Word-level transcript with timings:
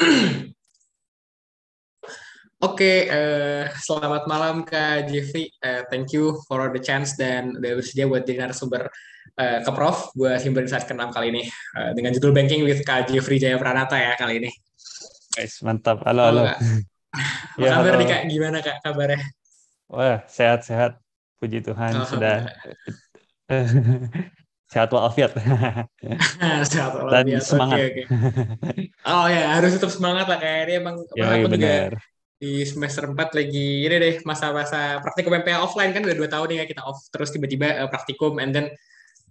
Oke, 2.60 3.08
uh, 3.08 3.68
selamat 3.76 4.24
malam 4.24 4.64
Kak 4.64 5.08
Jeffrey. 5.08 5.52
Uh, 5.60 5.84
thank 5.92 6.12
you 6.12 6.40
for 6.48 6.68
the 6.72 6.80
chance 6.80 7.16
dan 7.16 7.56
udah 7.56 7.80
bersedia 7.80 8.08
buat 8.08 8.24
jadi 8.24 8.48
narasumber 8.48 8.88
uh, 9.36 9.58
ke 9.60 9.70
Prof. 9.72 10.12
Gue 10.16 10.36
Himber 10.40 10.64
Insight 10.64 10.88
ke 10.88 10.96
kali 10.96 11.32
ini 11.32 11.42
uh, 11.76 11.92
dengan 11.92 12.16
judul 12.16 12.32
Banking 12.32 12.64
with 12.64 12.80
Kak 12.84 13.12
Jeffrey 13.12 13.36
Jaya 13.36 13.60
Pranata 13.60 13.96
ya 13.96 14.16
kali 14.16 14.40
ini. 14.44 14.50
Guys, 15.36 15.60
mantap. 15.60 16.00
Halo, 16.04 16.32
halo. 16.32 16.44
Apa 17.60 17.60
ya, 17.60 17.70
kabar 17.76 17.92
halo. 17.92 18.00
nih 18.00 18.08
Kak? 18.08 18.22
Gimana 18.28 18.58
Kak 18.64 18.76
kabarnya? 18.80 19.20
Wah, 19.90 20.24
sehat-sehat. 20.28 20.96
Puji 21.40 21.64
Tuhan 21.64 22.04
sudah 22.04 22.52
sehat 24.70 24.88
walafiat. 24.94 25.34
sehat 26.70 26.92
walafiat. 26.94 27.26
Dan 27.26 27.42
semangat. 27.42 27.78
Okay, 27.78 28.06
okay. 28.06 28.86
Oh 29.02 29.26
ya, 29.26 29.58
harus 29.58 29.74
tetap 29.74 29.90
semangat 29.90 30.30
lah 30.30 30.38
kayak 30.38 30.70
ini 30.70 30.72
emang 30.78 30.96
ya, 31.18 31.26
aku 31.34 31.46
benar. 31.50 31.58
juga 31.58 31.74
di 32.40 32.64
semester 32.64 33.04
4 33.04 33.36
lagi 33.36 33.84
ini 33.84 33.96
deh 34.00 34.14
masa-masa 34.24 34.96
praktikum 35.04 35.36
MPA 35.44 35.60
offline 35.60 35.92
kan 35.92 36.00
udah 36.00 36.16
dua 36.16 36.28
tahun 36.32 36.46
nih 36.48 36.58
ya 36.62 36.66
kita 36.72 36.80
off 36.88 37.04
terus 37.12 37.28
tiba-tiba 37.36 37.84
uh, 37.84 37.88
praktikum 37.92 38.40
and 38.40 38.56
then 38.56 38.72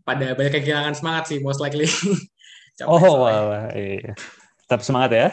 pada 0.05 0.37
banyak 0.37 0.61
yang 0.61 0.63
kehilangan 0.63 0.93
semangat 0.93 1.33
sih 1.33 1.41
most 1.41 1.57
likely. 1.57 1.89
oh 2.85 3.01
wah, 3.01 3.69
iya. 3.73 4.13
tetap 4.65 4.85
semangat 4.85 5.11
ya. 5.11 5.27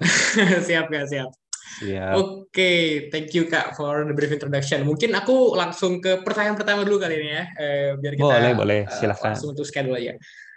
siap 0.68 0.92
gak 0.92 1.08
siap. 1.08 1.32
Siap. 1.66 2.14
Oke, 2.16 2.48
okay, 2.48 2.80
thank 3.12 3.34
you 3.36 3.50
Kak 3.50 3.76
for 3.76 4.06
the 4.06 4.14
brief 4.16 4.32
introduction. 4.32 4.86
Mungkin 4.86 5.12
aku 5.12 5.52
langsung 5.58 6.00
ke 6.00 6.24
pertanyaan 6.24 6.56
pertama 6.56 6.86
dulu 6.86 7.02
kali 7.02 7.20
ini 7.20 7.30
ya, 7.34 7.44
eh, 7.58 7.90
biar 8.00 8.14
kita 8.16 8.34
boleh 8.38 8.54
boleh 8.56 8.80
silahkan. 8.88 9.30
Uh, 9.30 9.34
langsung 9.34 9.50
untuk 9.52 9.66
schedule 9.68 9.98
aja. 9.98 10.14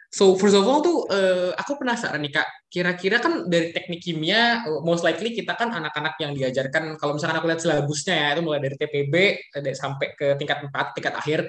So 0.10 0.34
first 0.42 0.58
of 0.58 0.66
all 0.66 0.82
tuh 0.82 1.06
uh, 1.12 1.54
aku 1.54 1.78
penasaran 1.78 2.18
nih 2.26 2.34
kak, 2.34 2.48
kira-kira 2.66 3.22
kan 3.22 3.46
dari 3.46 3.70
teknik 3.70 4.02
kimia 4.02 4.66
most 4.82 5.06
likely 5.06 5.38
kita 5.38 5.54
kan 5.54 5.70
anak-anak 5.70 6.18
yang 6.18 6.34
diajarkan 6.34 6.98
kalau 6.98 7.14
misalkan 7.14 7.38
aku 7.38 7.46
lihat 7.46 7.62
silabusnya 7.62 8.16
ya 8.18 8.28
itu 8.34 8.42
mulai 8.42 8.58
dari 8.58 8.74
TPB 8.74 9.16
sampai 9.78 10.18
ke 10.18 10.34
tingkat 10.42 10.66
4, 10.66 10.98
tingkat 10.98 11.14
akhir 11.14 11.40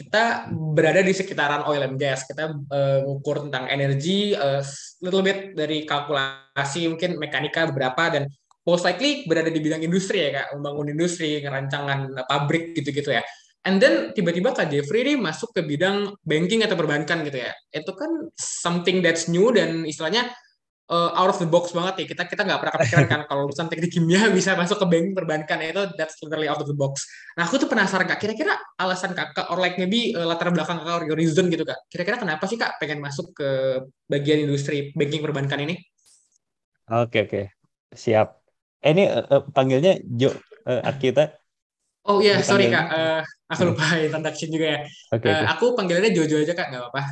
kita 0.00 0.48
berada 0.48 1.04
di 1.04 1.12
sekitaran 1.12 1.68
oil 1.68 1.84
and 1.84 2.00
gas. 2.00 2.24
Kita 2.24 2.56
uh, 2.56 2.98
ngukur 3.04 3.44
tentang 3.44 3.68
energi, 3.68 4.32
uh, 4.32 4.64
little 5.04 5.20
bit 5.20 5.52
dari 5.52 5.84
kalkulasi 5.84 6.88
mungkin 6.88 7.20
mekanika 7.20 7.68
beberapa 7.68 8.08
dan 8.08 8.24
most 8.70 8.86
likely 8.86 9.26
berada 9.26 9.50
di 9.50 9.58
bidang 9.58 9.82
industri 9.82 10.30
ya 10.30 10.30
kak, 10.30 10.54
membangun 10.54 10.94
industri, 10.94 11.42
ngerancangan 11.42 12.14
pabrik 12.30 12.78
gitu-gitu 12.78 13.10
ya 13.18 13.22
and 13.64 13.76
then 13.80 14.12
tiba-tiba 14.16 14.56
Kak 14.56 14.72
Jeffrey 14.72 15.04
ini 15.04 15.14
masuk 15.20 15.52
ke 15.52 15.60
bidang 15.60 16.16
banking 16.24 16.64
atau 16.64 16.76
perbankan 16.76 17.20
gitu 17.28 17.44
ya. 17.44 17.52
Itu 17.72 17.92
kan 17.92 18.32
something 18.36 19.04
that's 19.04 19.28
new 19.28 19.52
dan 19.52 19.84
istilahnya 19.84 20.32
uh, 20.88 21.12
out 21.12 21.36
of 21.36 21.38
the 21.38 21.48
box 21.48 21.76
banget 21.76 22.04
ya. 22.04 22.06
Kita 22.16 22.22
kita 22.24 22.42
nggak 22.48 22.60
pernah 22.60 22.74
kepikiran 22.80 23.06
kan 23.08 23.20
kalau 23.28 23.48
lulusan 23.48 23.68
teknik 23.68 23.92
kimia 23.92 24.28
bisa 24.36 24.56
masuk 24.56 24.80
ke 24.80 24.86
banking 24.88 25.14
perbankan 25.16 25.60
itu 25.60 25.82
that's 26.00 26.16
literally 26.24 26.48
out 26.48 26.60
of 26.60 26.68
the 26.68 26.76
box. 26.76 27.04
Nah 27.36 27.44
aku 27.44 27.60
tuh 27.60 27.68
penasaran 27.68 28.08
kak, 28.08 28.20
kira-kira 28.20 28.56
alasan 28.80 29.12
kakak 29.12 29.52
or 29.52 29.60
like 29.60 29.76
maybe 29.76 30.16
uh, 30.16 30.24
latar 30.24 30.48
belakang 30.48 30.80
kakak 30.80 31.04
or 31.04 31.16
reason 31.16 31.52
gitu 31.52 31.64
kak. 31.68 31.78
Kira-kira 31.92 32.16
kenapa 32.16 32.48
sih 32.48 32.56
kak 32.56 32.80
pengen 32.80 33.04
masuk 33.04 33.36
ke 33.36 33.48
bagian 34.08 34.48
industri 34.48 34.96
banking 34.96 35.20
perbankan 35.20 35.60
ini? 35.60 35.76
Oke 36.90 37.20
okay, 37.20 37.20
oke 37.22 37.28
okay. 37.28 37.44
siap. 37.92 38.39
Eh, 38.80 38.90
ini 38.96 39.04
uh, 39.08 39.44
panggilnya 39.52 40.00
Jo 40.04 40.32
uh, 40.64 40.80
Akita 40.88 41.40
Oh 42.08 42.16
iya, 42.16 42.40
sorry 42.40 42.72
kak, 42.72 42.86
uh, 42.88 43.20
aku 43.52 43.76
lupa 43.76 43.84
hmm. 43.84 44.04
introduction 44.08 44.48
juga 44.48 44.66
ya. 44.72 44.80
Okay, 45.12 45.28
uh, 45.28 45.36
okay. 45.36 45.46
Aku 45.52 45.64
panggilannya 45.76 46.16
Jojo 46.16 46.40
aja 46.40 46.56
kak, 46.56 46.72
nggak 46.72 46.80
apa-apa. 46.88 47.02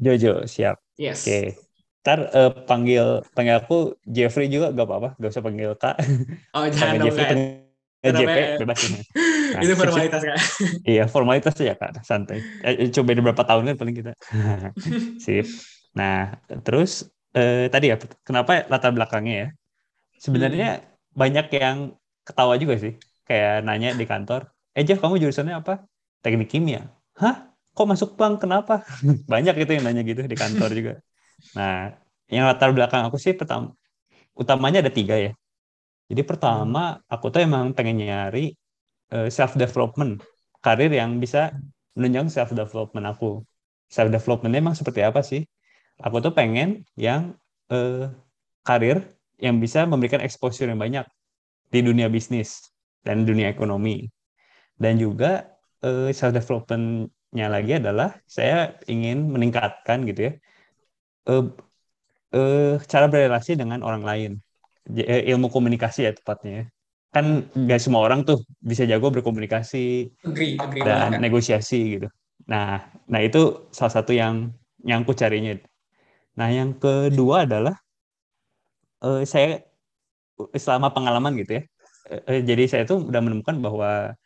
Jojo, 0.00 0.48
siap. 0.48 0.80
Yes. 0.96 1.22
Oke. 1.22 1.28
Okay. 1.28 1.44
Ntar 2.00 2.18
uh, 2.32 2.52
panggil 2.64 3.20
panggil 3.36 3.60
aku 3.60 4.00
Jeffrey 4.08 4.48
juga 4.48 4.72
nggak 4.72 4.86
apa-apa, 4.88 5.08
nggak 5.20 5.30
usah 5.30 5.44
panggil 5.44 5.70
kak. 5.76 6.00
Oh 6.56 6.64
jangan 6.72 7.04
dong 7.04 7.06
Jeffrey, 7.12 7.26
kak. 7.28 7.38
JP 8.00 8.38
bebas 8.64 8.80
ini. 8.88 9.00
Nah, 9.50 9.66
itu 9.66 9.74
formalitas 9.74 10.22
kak. 10.22 10.38
iya 10.86 11.04
formalitas 11.10 11.54
ya 11.58 11.74
kak, 11.74 12.06
santai. 12.06 12.38
Eh, 12.62 12.86
coba 12.94 13.18
beberapa 13.18 13.42
tahun 13.42 13.74
kan 13.74 13.76
paling 13.82 13.96
kita. 13.98 14.12
Sip. 15.18 15.42
Nah 15.98 16.38
terus 16.62 17.10
eh, 17.34 17.66
tadi 17.66 17.90
ya 17.90 17.98
kenapa 18.22 18.62
latar 18.70 18.94
belakangnya 18.94 19.34
ya? 19.34 19.48
Sebenarnya 20.22 20.70
hmm. 20.78 20.89
Banyak 21.14 21.46
yang 21.54 21.94
ketawa 22.26 22.54
juga 22.60 22.78
sih 22.78 22.94
kayak 23.26 23.62
nanya 23.62 23.94
di 23.94 24.04
kantor, 24.10 24.50
eh 24.74 24.82
Jeff 24.82 24.98
kamu 24.98 25.22
jurusannya 25.22 25.62
apa? 25.62 25.86
Teknik 26.22 26.50
kimia. 26.50 26.90
Hah? 27.14 27.54
Kok 27.70 27.86
masuk 27.86 28.10
bank? 28.18 28.42
Kenapa? 28.42 28.82
Banyak 29.32 29.54
itu 29.62 29.70
yang 29.78 29.86
nanya 29.86 30.02
gitu 30.02 30.26
di 30.26 30.34
kantor 30.34 30.70
juga. 30.74 30.92
Nah, 31.54 31.94
yang 32.26 32.50
latar 32.50 32.74
belakang 32.74 33.06
aku 33.06 33.16
sih 33.16 33.32
pertama, 33.38 33.70
utamanya 34.34 34.82
ada 34.82 34.90
tiga 34.90 35.14
ya. 35.14 35.32
Jadi 36.10 36.22
pertama, 36.26 36.98
aku 37.06 37.30
tuh 37.30 37.46
emang 37.46 37.70
pengen 37.70 38.02
nyari 38.02 38.58
uh, 39.14 39.26
eh, 39.26 39.28
self 39.30 39.54
development, 39.54 40.18
karir 40.58 40.90
yang 40.90 41.22
bisa 41.22 41.54
menunjang 41.94 42.26
self 42.34 42.50
development 42.50 43.06
aku. 43.06 43.46
Self 43.86 44.10
development 44.10 44.52
emang 44.58 44.74
seperti 44.74 45.06
apa 45.06 45.22
sih? 45.22 45.46
Aku 46.02 46.18
tuh 46.18 46.34
pengen 46.34 46.82
yang 46.98 47.38
uh, 47.70 48.10
karir 48.66 49.06
yang 49.40 49.58
bisa 49.58 49.88
memberikan 49.88 50.20
exposure 50.20 50.68
yang 50.68 50.80
banyak 50.80 51.04
di 51.72 51.80
dunia 51.80 52.12
bisnis 52.12 52.70
dan 53.02 53.24
dunia 53.24 53.48
ekonomi. 53.48 54.06
Dan 54.80 54.96
juga 54.96 55.44
uh, 55.84 56.08
eh, 56.08 56.16
self 56.16 56.32
development-nya 56.32 57.46
lagi 57.52 57.76
adalah 57.76 58.16
saya 58.24 58.76
ingin 58.88 59.28
meningkatkan 59.28 60.08
gitu 60.08 60.20
ya 60.28 60.32
uh, 61.28 61.44
uh, 62.34 62.74
cara 62.86 63.06
berrelasi 63.10 63.58
dengan 63.58 63.84
orang 63.84 64.02
lain, 64.06 64.32
ilmu 65.04 65.52
komunikasi 65.52 66.08
ya 66.08 66.12
tepatnya. 66.14 66.52
Ya. 66.52 66.64
Kan 67.10 67.50
nggak 67.52 67.80
semua 67.82 68.06
orang 68.06 68.22
tuh 68.22 68.46
bisa 68.62 68.86
jago 68.86 69.10
berkomunikasi 69.10 70.14
agree, 70.22 70.54
agree 70.56 70.82
dan 70.86 71.18
banget. 71.18 71.20
negosiasi 71.20 71.98
gitu. 71.98 72.08
Nah, 72.46 72.86
nah 73.10 73.20
itu 73.20 73.66
salah 73.74 73.92
satu 73.98 74.14
yang 74.14 74.54
yang 74.86 75.02
aku 75.02 75.12
carinya. 75.18 75.58
Nah, 76.38 76.48
yang 76.48 76.78
kedua 76.78 77.44
adalah 77.44 77.76
uh, 79.04 79.20
saya 79.24 79.64
selama 80.56 80.92
pengalaman 80.92 81.36
gitu 81.36 81.60
ya, 81.60 81.62
eh, 82.08 82.40
jadi 82.40 82.64
saya 82.64 82.82
tuh 82.88 83.08
udah 83.08 83.20
menemukan 83.20 83.56
bahwa 83.60 84.16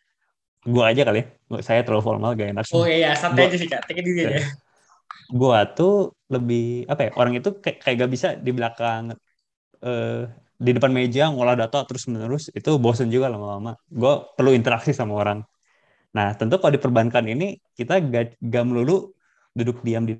gua 0.64 0.84
aja 0.94 1.02
kali 1.02 1.26
ya, 1.26 1.26
saya 1.60 1.80
terlalu 1.82 2.02
formal 2.06 2.38
gak 2.38 2.54
enak. 2.54 2.64
Oh 2.70 2.86
iya, 2.86 3.12
santai 3.18 3.50
aja 3.50 3.56
sih 3.58 3.68
kak, 3.68 3.84
take 3.90 4.00
it 4.00 4.06
easy 4.06 4.22
aja. 4.24 4.46
Gua 5.40 5.64
tuh 5.64 6.12
lebih 6.28 6.84
apa 6.84 7.08
ya 7.08 7.10
orang 7.16 7.40
itu 7.40 7.56
kayak, 7.58 7.80
kayak 7.80 7.96
gak 8.04 8.12
bisa 8.12 8.28
di 8.36 8.50
belakang 8.52 9.16
eh, 9.80 10.28
di 10.54 10.70
depan 10.70 10.92
meja 10.94 11.28
ngolah 11.28 11.58
data 11.58 11.82
terus 11.84 12.06
menerus 12.06 12.48
itu 12.54 12.70
bosen 12.78 13.10
juga 13.10 13.28
lama-lama. 13.28 13.74
Gue 13.91 14.14
perlu 14.38 14.54
interaksi 14.54 14.94
sama 14.94 15.18
orang. 15.18 15.38
Nah 16.14 16.32
tentu 16.38 16.56
kalau 16.62 16.72
di 16.72 16.80
perbankan 16.80 17.24
ini 17.26 17.58
kita 17.74 17.98
gak, 18.00 18.38
gak 18.38 18.64
melulu 18.64 19.12
duduk 19.52 19.82
diam 19.82 20.06
di 20.06 20.16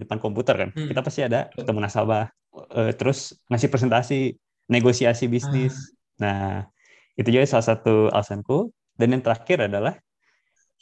depan 0.00 0.18
komputer 0.18 0.54
kan. 0.56 0.68
Hmm. 0.72 0.88
Kita 0.88 1.00
pasti 1.04 1.20
ada 1.22 1.52
ketemu 1.52 1.78
nasabah, 1.84 2.26
uh, 2.52 2.92
terus 2.94 3.36
ngasih 3.48 3.68
presentasi, 3.68 4.20
negosiasi 4.68 5.26
bisnis. 5.26 5.74
Ah. 5.76 6.22
Nah 6.22 6.48
itu 7.16 7.28
juga 7.32 7.48
salah 7.48 7.66
satu 7.76 8.08
alasanku. 8.12 8.72
Dan 8.92 9.16
yang 9.16 9.22
terakhir 9.24 9.72
adalah 9.72 9.96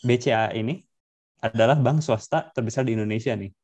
BCA 0.02 0.50
ini 0.58 0.82
adalah 1.40 1.78
bank 1.78 2.02
swasta 2.04 2.50
terbesar 2.52 2.84
di 2.84 2.98
Indonesia 2.98 3.32
nih. 3.32 3.54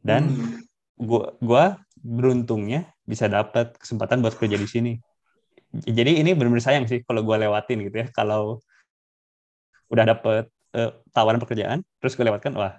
Dan 0.00 0.30
hmm. 0.30 0.56
gua, 0.96 1.36
gua 1.42 1.64
beruntungnya 2.00 2.88
bisa 3.04 3.28
dapat 3.28 3.76
kesempatan 3.76 4.24
buat 4.24 4.38
kerja 4.38 4.56
di 4.56 4.68
sini. 4.70 4.92
Jadi 5.70 6.22
ini 6.22 6.34
benar-benar 6.34 6.64
sayang 6.64 6.86
sih 6.88 7.02
kalau 7.04 7.26
gua 7.26 7.36
lewatin 7.36 7.82
gitu 7.84 7.96
ya. 8.00 8.06
Kalau 8.14 8.62
udah 9.90 10.04
dapet 10.06 10.46
uh, 10.74 10.90
tawaran 11.10 11.42
pekerjaan, 11.42 11.82
terus 11.98 12.14
gue 12.14 12.22
lewatkan, 12.22 12.54
wah 12.54 12.78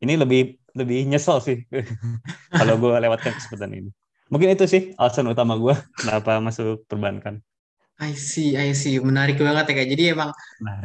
ini 0.00 0.16
lebih 0.16 0.60
lebih 0.76 1.08
nyesel 1.08 1.40
sih 1.44 1.64
kalau 2.60 2.76
gue 2.76 2.94
lewatkan 3.00 3.32
kesempatan 3.36 3.72
ini. 3.84 3.90
Mungkin 4.30 4.54
itu 4.54 4.64
sih 4.70 4.82
alasan 4.94 5.26
utama 5.26 5.58
gue 5.58 5.74
kenapa 6.00 6.38
masuk 6.38 6.86
perbankan. 6.86 7.42
I 8.00 8.16
see, 8.16 8.56
I 8.56 8.72
see. 8.72 8.96
Menarik 8.96 9.36
banget 9.36 9.68
ya 9.68 9.74
kak. 9.76 9.88
Jadi 9.92 10.04
emang 10.16 10.32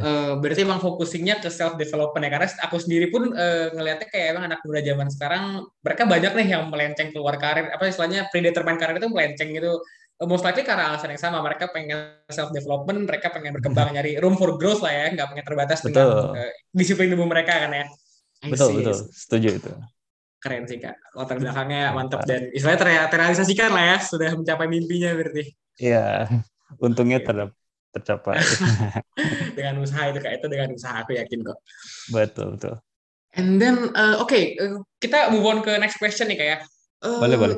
uh, 0.03 0.35
berarti 0.35 0.67
emang 0.67 0.83
fokusingnya 0.83 1.39
ke 1.39 1.47
self 1.47 1.79
development 1.79 2.27
ya. 2.27 2.31
Karena 2.35 2.47
aku 2.67 2.75
sendiri 2.75 3.07
pun 3.07 3.31
uh, 3.31 3.71
ngelihatnya 3.71 4.11
kayak 4.11 4.27
emang 4.35 4.51
anak 4.51 4.59
muda 4.67 4.83
zaman 4.83 5.07
sekarang 5.07 5.63
mereka 5.79 6.03
banyak 6.03 6.31
nih 6.35 6.47
yang 6.59 6.67
melenceng 6.67 7.15
keluar 7.15 7.39
karir. 7.39 7.71
Apa 7.71 7.87
istilahnya 7.87 8.27
predetermined 8.35 8.83
karir 8.83 8.99
itu 8.99 9.07
melenceng 9.07 9.47
gitu. 9.55 9.79
Uh, 10.19 10.27
most 10.27 10.43
likely 10.43 10.67
karena 10.67 10.91
alasan 10.91 11.15
yang 11.15 11.23
sama. 11.23 11.39
Mereka 11.39 11.71
pengen 11.71 12.19
self 12.27 12.51
development, 12.51 13.07
mereka 13.07 13.31
pengen 13.31 13.55
berkembang, 13.55 13.95
nyari 13.95 14.19
room 14.19 14.35
for 14.35 14.59
growth 14.59 14.83
lah 14.83 14.91
ya. 14.91 15.15
Nggak 15.15 15.27
pengen 15.31 15.45
terbatas 15.47 15.79
betul. 15.87 15.95
dengan 15.95 16.35
uh, 16.35 16.51
disiplin 16.75 17.07
tubuh 17.15 17.27
mereka 17.31 17.63
kan 17.63 17.71
ya. 17.71 17.87
I 18.43 18.51
betul, 18.51 18.69
see. 18.75 18.77
betul. 18.83 18.97
Setuju 19.15 19.49
itu. 19.63 19.71
Keren 20.45 20.69
sih 20.69 20.77
kak. 20.77 20.93
Latar 21.17 21.41
belakangnya 21.41 21.89
mantap 21.97 22.21
dan 22.29 22.53
istilahnya 22.53 23.09
terrealisasikan 23.09 23.73
lah 23.73 23.83
ya. 23.89 23.97
Sudah 23.97 24.29
mencapai 24.37 24.69
mimpinya 24.69 25.09
berarti. 25.17 25.49
Iya. 25.81 26.29
Untungnya 26.77 27.17
ter 27.25 27.49
tercapai 27.95 28.35
dengan 29.57 29.79
usaha 29.79 30.11
itu 30.11 30.19
kayak 30.19 30.43
itu 30.43 30.47
dengan 30.51 30.75
usaha 30.75 30.99
aku 30.99 31.15
yakin 31.15 31.47
kok 31.47 31.57
betul 32.11 32.47
betul 32.59 32.75
and 33.39 33.55
then 33.55 33.87
uh, 33.95 34.19
oke 34.19 34.27
okay, 34.27 34.59
uh, 34.59 34.83
kita 34.99 35.31
move 35.31 35.47
on 35.47 35.63
ke 35.63 35.71
next 35.79 35.95
question 35.95 36.27
nih 36.27 36.35
kayak 36.35 36.59
uh, 37.07 37.23
boleh 37.23 37.39
boleh 37.39 37.57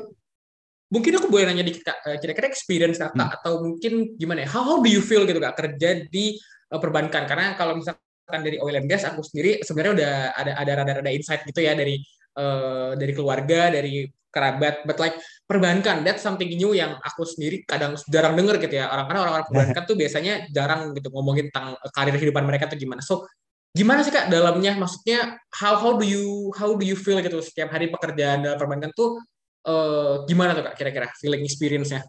mungkin 0.94 1.20
aku 1.20 1.28
boleh 1.28 1.52
nanya 1.52 1.68
dikit 1.68 1.84
kak, 1.84 2.00
eh, 2.08 2.18
kira-kira 2.20 2.48
experience 2.48 2.96
kakak 2.96 3.28
hmm. 3.28 3.36
atau 3.40 3.60
mungkin 3.60 4.16
gimana 4.16 4.48
ya? 4.48 4.50
How, 4.56 4.64
how 4.64 4.78
do 4.80 4.88
you 4.88 5.04
feel 5.04 5.28
gitu 5.28 5.36
kak 5.36 5.60
kerja 5.60 6.08
di 6.08 6.40
uh, 6.72 6.80
perbankan? 6.80 7.28
Karena 7.28 7.60
kalau 7.60 7.76
misalkan 7.76 8.40
dari 8.40 8.56
oil 8.64 8.80
and 8.80 8.88
gas, 8.88 9.04
aku 9.04 9.20
sendiri 9.20 9.60
sebenarnya 9.68 9.94
udah 10.00 10.14
ada 10.32 10.52
ada 10.56 10.72
rada-rada 10.80 11.12
insight 11.12 11.44
gitu 11.44 11.60
ya 11.60 11.76
dari 11.76 12.00
uh, 12.38 12.94
dari 12.94 13.12
keluarga, 13.18 13.74
dari 13.74 14.06
kerabat, 14.30 14.86
but 14.86 15.02
like 15.02 15.18
perbankan 15.50 16.04
that's 16.06 16.22
something 16.22 16.52
new 16.54 16.76
yang 16.76 17.00
aku 17.02 17.24
sendiri 17.26 17.64
kadang 17.66 17.98
jarang 18.12 18.38
denger 18.38 18.62
gitu 18.62 18.78
ya. 18.78 18.94
Orang 18.94 19.10
karena 19.10 19.20
orang-orang 19.26 19.48
perbankan 19.50 19.84
tuh 19.90 19.96
biasanya 19.98 20.34
jarang 20.54 20.94
gitu 20.94 21.10
ngomongin 21.10 21.50
tentang 21.50 21.76
karir 21.92 22.14
kehidupan 22.16 22.46
mereka 22.46 22.70
tuh 22.70 22.78
gimana. 22.78 23.02
So 23.02 23.26
gimana 23.74 24.06
sih 24.06 24.14
kak 24.14 24.30
dalamnya? 24.30 24.78
Maksudnya 24.78 25.42
how 25.58 25.82
how 25.82 25.98
do 25.98 26.06
you 26.06 26.54
how 26.54 26.78
do 26.78 26.86
you 26.86 26.94
feel 26.94 27.18
gitu 27.20 27.42
setiap 27.42 27.74
hari 27.74 27.90
pekerjaan 27.90 28.46
dalam 28.46 28.62
perbankan 28.62 28.94
tuh 28.94 29.18
uh, 29.66 30.24
gimana 30.30 30.54
tuh 30.54 30.70
kak 30.70 30.76
kira-kira 30.78 31.10
feeling 31.18 31.42
experience-nya? 31.42 32.06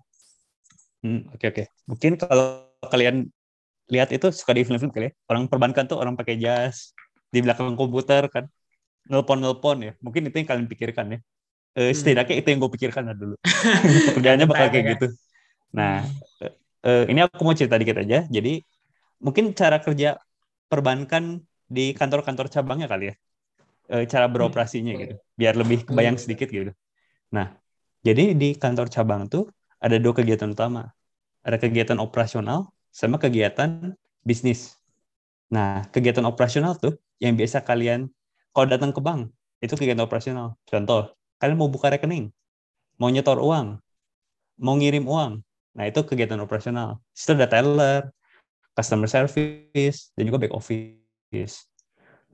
Hmm, 1.01 1.31
oke 1.33 1.41
okay, 1.41 1.49
oke. 1.49 1.57
Okay. 1.65 1.67
Mungkin 1.89 2.13
kalau 2.21 2.69
kalian 2.91 3.31
lihat 3.89 4.13
itu 4.13 4.29
suka 4.35 4.53
di 4.53 4.69
film-film 4.69 4.93
kali 4.93 5.09
ya. 5.09 5.13
Orang 5.31 5.49
perbankan 5.49 5.89
tuh 5.89 5.97
orang 5.97 6.19
pakai 6.19 6.37
jas 6.37 6.93
di 7.29 7.41
belakang 7.45 7.77
komputer 7.77 8.25
kan 8.33 8.49
nelpon 9.09 9.41
nelpon 9.41 9.79
ya. 9.83 9.93
Mungkin 10.05 10.29
itu 10.29 10.37
yang 10.39 10.49
kalian 10.49 10.69
pikirkan 10.69 11.07
ya. 11.17 11.19
Uh, 11.77 11.93
setidaknya 11.93 12.41
itu 12.41 12.49
yang 12.53 12.61
gue 12.61 12.73
pikirkan 12.77 13.13
dulu. 13.17 13.35
Pekerjaannya 14.13 14.47
bakal 14.47 14.69
kayak 14.73 14.87
gitu. 14.97 15.09
nah 15.69 16.01
uh, 16.81 17.05
ini 17.13 17.21
aku 17.21 17.43
mau 17.45 17.57
cerita 17.57 17.77
dikit 17.77 18.01
aja. 18.01 18.25
Jadi 18.29 18.63
mungkin 19.21 19.53
cara 19.53 19.81
kerja 19.83 20.17
perbankan 20.69 21.45
di 21.69 21.93
kantor-kantor 21.93 22.49
cabangnya 22.53 22.89
kali 22.89 23.13
ya. 23.13 23.15
Uh, 23.89 24.05
cara 24.05 24.29
beroperasinya 24.29 24.93
gitu. 24.97 25.15
Biar 25.37 25.57
lebih 25.57 25.89
kebayang 25.89 26.21
sedikit 26.21 26.49
gitu. 26.53 26.73
Nah 27.33 27.57
jadi 28.05 28.37
di 28.37 28.57
kantor 28.57 28.93
cabang 28.93 29.29
tuh 29.29 29.49
ada 29.81 29.97
dua 29.97 30.13
kegiatan 30.17 30.53
utama. 30.53 30.93
Ada 31.45 31.57
kegiatan 31.57 31.97
operasional 31.97 32.69
sama 32.93 33.17
kegiatan 33.17 33.97
bisnis. 34.25 34.77
Nah 35.49 35.85
kegiatan 35.89 36.25
operasional 36.29 36.77
tuh 36.77 36.97
yang 37.23 37.37
biasa 37.39 37.65
kalian 37.65 38.13
kalau 38.53 38.67
datang 38.67 38.91
ke 38.91 39.01
bank 39.03 39.31
itu 39.59 39.75
kegiatan 39.75 40.05
operasional 40.05 40.55
contoh 40.67 41.19
Kalian 41.39 41.55
mau 41.55 41.71
buka 41.71 41.89
rekening, 41.95 42.35
mau 42.99 43.09
nyetor 43.09 43.39
uang, 43.39 43.79
mau 44.59 44.75
ngirim 44.75 45.07
uang. 45.07 45.39
Nah, 45.79 45.85
itu 45.87 46.03
kegiatan 46.03 46.39
operasional. 46.43 46.99
Itu 47.15 47.39
ada 47.39 47.47
teller, 47.47 48.11
customer 48.75 49.07
service, 49.07 50.11
dan 50.19 50.27
juga 50.27 50.43
back 50.43 50.51
office. 50.51 51.71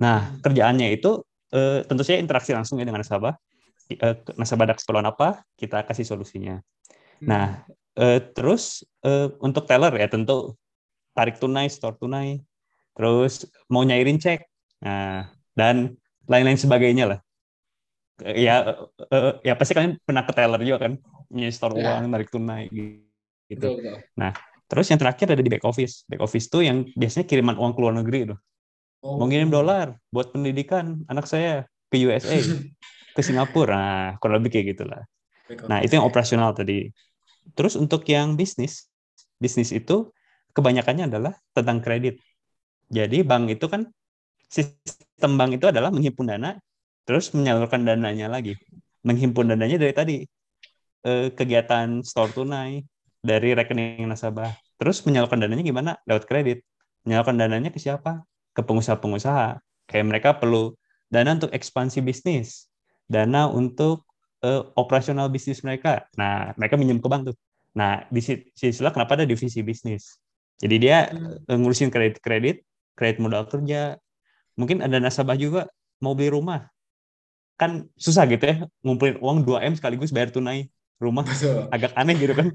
Nah, 0.00 0.32
hmm. 0.32 0.40
kerjaannya 0.40 0.88
itu 0.96 1.20
eh, 1.52 1.84
tentu 1.84 2.00
saja 2.00 2.16
interaksi 2.16 2.56
langsung 2.56 2.80
ya 2.80 2.88
dengan 2.88 3.04
nasabah. 3.04 3.36
Eh, 3.92 4.16
nasabah 4.40 4.72
ada 4.72 4.74
keperluan 4.80 5.04
apa, 5.04 5.44
kita 5.60 5.84
kasih 5.84 6.08
solusinya. 6.08 6.56
Hmm. 7.20 7.28
Nah, 7.28 7.46
eh, 8.00 8.24
terus 8.32 8.88
eh, 9.04 9.28
untuk 9.44 9.68
teller 9.68 9.92
ya 10.00 10.08
tentu 10.08 10.56
tarik 11.12 11.36
tunai, 11.36 11.68
store 11.68 12.00
tunai, 12.00 12.40
terus 12.96 13.44
mau 13.68 13.84
nyairin 13.84 14.16
cek, 14.16 14.40
nah 14.82 15.30
dan 15.54 15.94
lain-lain 16.28 16.58
sebagainya 16.58 17.04
lah. 17.10 17.18
Ya 18.22 18.86
uh, 19.10 19.42
ya 19.42 19.58
pasti 19.58 19.74
kalian 19.74 19.98
pernah 20.06 20.22
ke 20.22 20.32
teller 20.32 20.60
juga 20.62 20.88
kan? 20.88 20.92
Store 21.50 21.74
ya. 21.74 21.98
uang 21.98 22.14
narik 22.14 22.30
tunai 22.30 22.70
gitu. 22.70 23.02
Betul, 23.50 23.82
betul. 23.82 23.98
nah 24.16 24.32
terus 24.64 24.88
yang 24.88 24.96
terakhir 24.96 25.34
ada 25.34 25.42
di 25.42 25.50
back 25.50 25.66
office. 25.66 26.06
Back 26.06 26.22
office 26.22 26.46
tuh 26.46 26.62
yang 26.62 26.86
biasanya 26.94 27.26
kiriman 27.26 27.58
uang 27.58 27.74
ke 27.74 27.80
luar 27.82 27.94
negeri 27.98 28.32
tuh. 28.32 28.38
Oh. 29.04 29.20
mau 29.20 29.28
ngirim 29.28 29.52
dolar 29.52 30.00
buat 30.08 30.32
pendidikan 30.32 31.04
anak 31.12 31.28
saya 31.28 31.68
ke 31.92 32.00
USA 32.00 32.40
ke 33.14 33.20
Singapura. 33.20 33.76
Nah 33.76 34.08
kurang 34.16 34.40
lebih 34.40 34.56
kayak 34.56 34.66
gitulah. 34.72 35.04
Nah 35.68 35.84
itu 35.84 36.00
yang 36.00 36.08
operasional 36.08 36.56
tadi. 36.56 36.88
Terus 37.52 37.76
untuk 37.76 38.00
yang 38.08 38.32
bisnis 38.32 38.88
bisnis 39.36 39.76
itu 39.76 40.08
kebanyakannya 40.56 41.12
adalah 41.12 41.36
tentang 41.52 41.84
kredit. 41.84 42.16
Jadi 42.88 43.20
bank 43.20 43.52
itu 43.52 43.68
kan 43.68 43.92
sistem 44.48 45.03
bank 45.20 45.50
itu 45.56 45.66
adalah 45.70 45.90
menghimpun 45.94 46.26
dana 46.26 46.58
terus 47.04 47.30
menyalurkan 47.36 47.84
dananya 47.84 48.26
lagi. 48.30 48.56
Menghimpun 49.04 49.52
dananya 49.52 49.76
dari 49.76 49.94
tadi 49.94 50.16
eh, 51.04 51.28
kegiatan 51.32 52.00
store 52.00 52.32
tunai 52.32 52.80
dari 53.20 53.52
rekening 53.52 54.08
nasabah. 54.08 54.52
Terus 54.80 55.04
menyalurkan 55.04 55.40
dananya 55.40 55.64
gimana? 55.64 55.90
Lewat 56.08 56.24
kredit. 56.24 56.64
Menyalurkan 57.04 57.36
dananya 57.36 57.70
ke 57.70 57.78
siapa? 57.78 58.24
Ke 58.56 58.64
pengusaha-pengusaha. 58.64 59.60
Kayak 59.88 60.06
mereka 60.08 60.30
perlu 60.40 60.72
dana 61.12 61.36
untuk 61.36 61.52
ekspansi 61.52 62.00
bisnis 62.00 62.72
dana 63.08 63.48
untuk 63.52 64.08
uh, 64.44 64.64
operasional 64.76 65.28
bisnis 65.28 65.60
mereka. 65.60 66.08
Nah 66.16 66.52
mereka 66.56 66.74
minjem 66.80 67.00
ke 67.00 67.08
bank 67.08 67.32
tuh. 67.32 67.36
Nah 67.76 68.04
di 68.08 68.20
sisi 68.22 68.80
kenapa 68.80 69.18
ada 69.18 69.28
divisi 69.28 69.60
bisnis? 69.60 70.18
Jadi 70.58 70.76
dia 70.80 71.10
hmm. 71.10 71.60
ngurusin 71.60 71.90
kredit 71.92 72.22
kredit 72.22 72.64
kredit 72.94 73.18
modal 73.20 73.44
kerja 73.50 73.98
mungkin 74.54 74.82
ada 74.82 74.98
nasabah 74.98 75.38
juga 75.38 75.70
mau 76.02 76.14
beli 76.14 76.34
rumah. 76.34 76.70
Kan 77.54 77.86
susah 77.94 78.26
gitu 78.26 78.42
ya 78.44 78.56
ngumpulin 78.82 79.18
uang 79.22 79.46
2 79.46 79.70
m 79.70 79.74
sekaligus 79.78 80.10
bayar 80.10 80.34
tunai 80.34 80.66
rumah. 80.98 81.26
Betul. 81.26 81.70
agak 81.70 81.92
aneh 81.94 82.16
gitu 82.18 82.34
kan. 82.34 82.48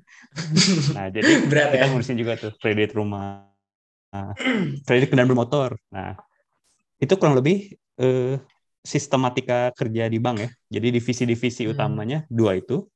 Nah 0.96 1.06
jadi 1.12 1.31
Berat, 1.48 1.75
kita 1.75 1.86
ya? 1.86 1.90
ngurusin 1.92 2.18
juga 2.19 2.34
tuh 2.40 2.51
kredit 2.60 2.96
rumah. 2.96 3.48
Nah, 4.10 4.34
kredit 4.88 5.13
kendaraan 5.13 5.30
bermotor. 5.30 5.78
Nah 5.94 6.18
itu 7.00 7.13
kurang 7.16 7.40
lebih 7.40 7.78
eh, 8.00 8.36
sistematika 8.84 9.72
kerja 9.75 10.07
di 10.12 10.19
bank 10.19 10.38
ya. 10.44 10.50
Jadi 10.80 11.00
divisi-divisi 11.00 11.68
hmm. 11.68 11.74
utamanya 11.75 12.19
dua 12.28 12.60
itu. 12.60 12.88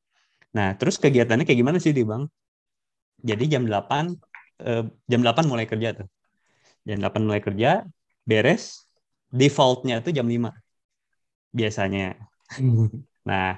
Nah 0.56 0.75
terus 0.75 0.99
kegiatannya 0.99 1.47
kayak 1.47 1.59
gimana 1.59 1.77
sih 1.79 1.95
di 1.95 2.03
bank? 2.03 2.27
Jadi 3.23 3.47
jam 3.47 3.63
8 3.63 4.11
eh, 4.67 4.83
jam 5.07 5.21
8 5.23 5.47
mulai 5.47 5.67
kerja 5.67 6.03
tuh. 6.03 6.07
Jam 6.83 6.99
8 6.99 7.23
mulai 7.23 7.39
kerja 7.39 7.88
beres 8.27 8.82
defaultnya 9.33 10.00
tuh 10.06 10.13
jam 10.13 10.30
5 10.30 10.53
biasanya. 11.50 12.13
nah, 13.30 13.57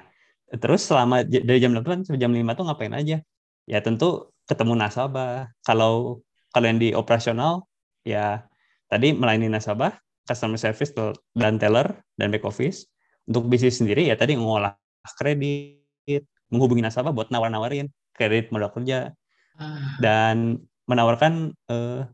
terus 0.56 0.88
selama 0.88 1.20
dari 1.28 1.60
jam 1.60 1.76
8 1.76 2.08
sampai 2.08 2.20
jam 2.20 2.32
5 2.32 2.56
tuh 2.56 2.64
ngapain 2.64 2.96
aja? 2.96 3.20
Ya 3.68 3.78
tentu 3.84 4.32
ketemu 4.48 4.72
nasabah. 4.80 5.52
Kalau 5.60 6.24
kalau 6.50 6.66
yang 6.72 6.80
di 6.80 6.96
operasional 6.96 7.68
ya 8.08 8.48
tadi 8.88 9.12
melayani 9.12 9.52
nasabah, 9.52 9.92
customer 10.24 10.56
service 10.56 10.96
dan 11.36 11.60
teller 11.60 12.00
dan 12.16 12.32
back 12.32 12.48
office. 12.48 12.88
Untuk 13.26 13.50
bisnis 13.52 13.76
sendiri 13.82 14.08
ya 14.08 14.16
tadi 14.16 14.38
ngolah 14.38 14.72
kredit, 15.18 16.24
menghubungi 16.48 16.80
nasabah 16.80 17.10
buat 17.10 17.28
nawar-nawarin 17.28 17.90
kredit 18.14 18.54
modal 18.54 18.70
kerja 18.70 19.12
ah. 19.58 19.98
dan 19.98 20.62
menawarkan 20.86 21.50
uh, 21.66 22.06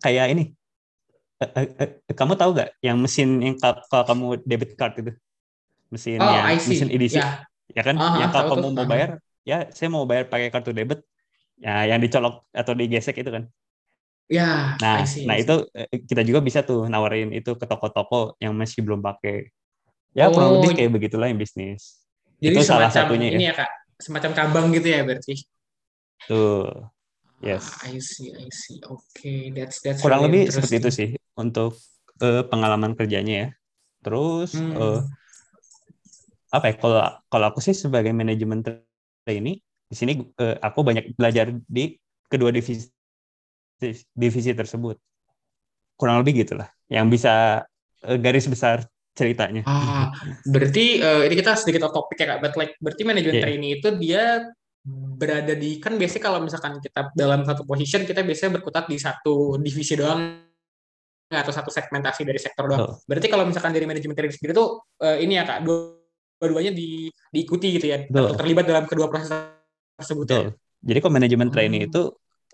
kayak 0.00 0.32
ini 0.32 0.44
Eh, 0.44 0.44
eh, 0.46 0.48
eh, 0.48 0.55
kamu 2.18 2.32
tahu 2.40 2.50
gak 2.56 2.70
yang 2.80 2.96
mesin 2.96 3.44
yang 3.44 3.54
kalau 3.60 4.04
kamu 4.08 4.26
debit 4.48 4.72
card 4.76 4.94
itu? 5.00 5.12
Mesin 5.92 6.18
oh, 6.18 6.26
yang 6.26 6.56
mesin 6.56 6.88
edisi 6.88 7.20
yeah. 7.20 7.44
ya. 7.70 7.82
kan? 7.84 7.96
Uh, 7.96 8.16
yang 8.24 8.30
kalau 8.32 8.56
kamu 8.56 8.72
mau 8.72 8.86
bayar 8.88 9.20
ya 9.46 9.68
saya 9.70 9.88
mau 9.92 10.08
bayar 10.08 10.26
pakai 10.26 10.48
kartu 10.48 10.72
debit 10.72 11.04
ya 11.60 11.86
yang 11.86 12.00
dicolok 12.00 12.48
atau 12.50 12.72
digesek 12.72 13.20
itu 13.20 13.30
kan? 13.30 13.44
Ya 14.26 14.74
nah 14.82 15.06
see, 15.06 15.22
nah 15.22 15.38
itu 15.38 15.68
kita 16.08 16.26
juga 16.26 16.42
bisa 16.42 16.66
tuh 16.66 16.90
nawarin 16.90 17.30
itu 17.30 17.54
ke 17.54 17.64
toko-toko 17.68 18.34
yang 18.42 18.56
masih 18.56 18.82
belum 18.82 19.04
pakai. 19.04 19.52
Ya 20.16 20.26
oh, 20.26 20.34
kurang 20.34 20.58
lebih 20.58 20.72
kayak 20.74 20.90
begitulah 20.96 21.28
yang 21.28 21.36
bisnis. 21.36 22.00
jadi 22.36 22.52
itu 22.52 22.68
salah 22.68 22.92
satunya 22.92 23.32
ya. 23.32 23.36
ini 23.36 23.44
ya. 23.48 23.52
ya 23.52 23.60
kak. 23.64 23.70
Semacam 23.96 24.30
cabang 24.32 24.66
gitu 24.72 24.88
ya 24.88 25.00
berarti. 25.04 25.44
Tuh 26.28 26.95
Yes. 27.44 27.68
Ah, 27.84 27.92
I 27.92 28.00
see, 28.00 28.32
I 28.32 28.48
see. 28.48 28.80
Oke, 28.88 29.04
okay. 29.12 29.40
that's 29.52 29.84
that's 29.84 30.00
kurang 30.00 30.24
really 30.24 30.48
lebih 30.48 30.56
seperti 30.56 30.74
itu 30.80 30.90
sih 30.92 31.08
untuk 31.36 31.76
uh, 32.24 32.42
pengalaman 32.48 32.96
kerjanya 32.96 33.34
ya. 33.34 33.48
Terus 34.00 34.56
hmm. 34.56 34.72
uh, 34.72 35.00
apa 36.52 36.72
ya? 36.72 36.74
Kalau 36.80 37.00
kalau 37.28 37.46
aku 37.52 37.60
sih 37.60 37.76
sebagai 37.76 38.16
manajemen 38.16 38.64
ini 39.28 39.60
di 39.60 39.94
sini 39.94 40.12
uh, 40.40 40.56
aku 40.64 40.80
banyak 40.80 41.12
belajar 41.12 41.52
di 41.68 41.92
kedua 42.26 42.48
divisi 42.48 42.88
divisi 44.16 44.56
tersebut. 44.56 44.96
Kurang 46.00 46.24
lebih 46.24 46.40
gitulah. 46.40 46.72
Yang 46.88 47.20
bisa 47.20 47.34
uh, 48.04 48.16
garis 48.16 48.48
besar 48.48 48.88
ceritanya. 49.16 49.64
Ah, 49.64 50.12
berarti 50.44 51.00
uh, 51.00 51.24
ini 51.24 51.34
kita 51.40 51.56
sedikit 51.56 51.88
off 51.88 51.96
topic 51.96 52.20
ya 52.20 52.36
kak. 52.36 52.40
But 52.44 52.54
like, 52.56 52.72
berarti 52.80 53.02
manajemen 53.04 53.36
yeah. 53.40 53.44
trainee 53.44 53.72
itu 53.80 53.88
dia 54.00 54.24
berada 54.86 55.58
di 55.58 55.82
kan 55.82 55.98
biasanya 55.98 56.22
kalau 56.30 56.38
misalkan 56.38 56.78
kita 56.78 57.10
dalam 57.18 57.42
satu 57.42 57.66
position 57.66 58.06
kita 58.06 58.22
biasanya 58.22 58.62
berkutat 58.62 58.86
di 58.86 58.96
satu 59.02 59.58
divisi 59.58 59.98
doang 59.98 60.46
atau 61.26 61.50
satu 61.50 61.74
segmentasi 61.74 62.22
dari 62.22 62.38
sektor 62.38 62.70
doang. 62.70 62.86
Oh. 62.86 62.94
Berarti 63.02 63.26
kalau 63.26 63.42
misalkan 63.42 63.74
dari 63.74 63.82
manajemen 63.82 64.14
training 64.14 64.38
sendiri 64.38 64.54
tuh 64.54 64.86
uh, 65.02 65.18
ini 65.18 65.42
ya 65.42 65.42
kak 65.42 65.66
dua-duanya 65.66 66.70
di, 66.70 67.10
diikuti 67.34 67.74
gitu 67.74 67.90
ya 67.90 68.06
Betul. 68.06 68.30
atau 68.30 68.36
terlibat 68.38 68.64
dalam 68.70 68.84
kedua 68.86 69.10
proses 69.10 69.34
tersebut. 69.98 70.24
Ya? 70.24 70.30
Betul. 70.30 70.46
Ya? 70.46 70.50
Jadi 70.86 70.98
kalau 71.02 71.14
manajemen 71.18 71.48
training 71.50 71.82
hmm. 71.82 71.88
itu 71.90 72.02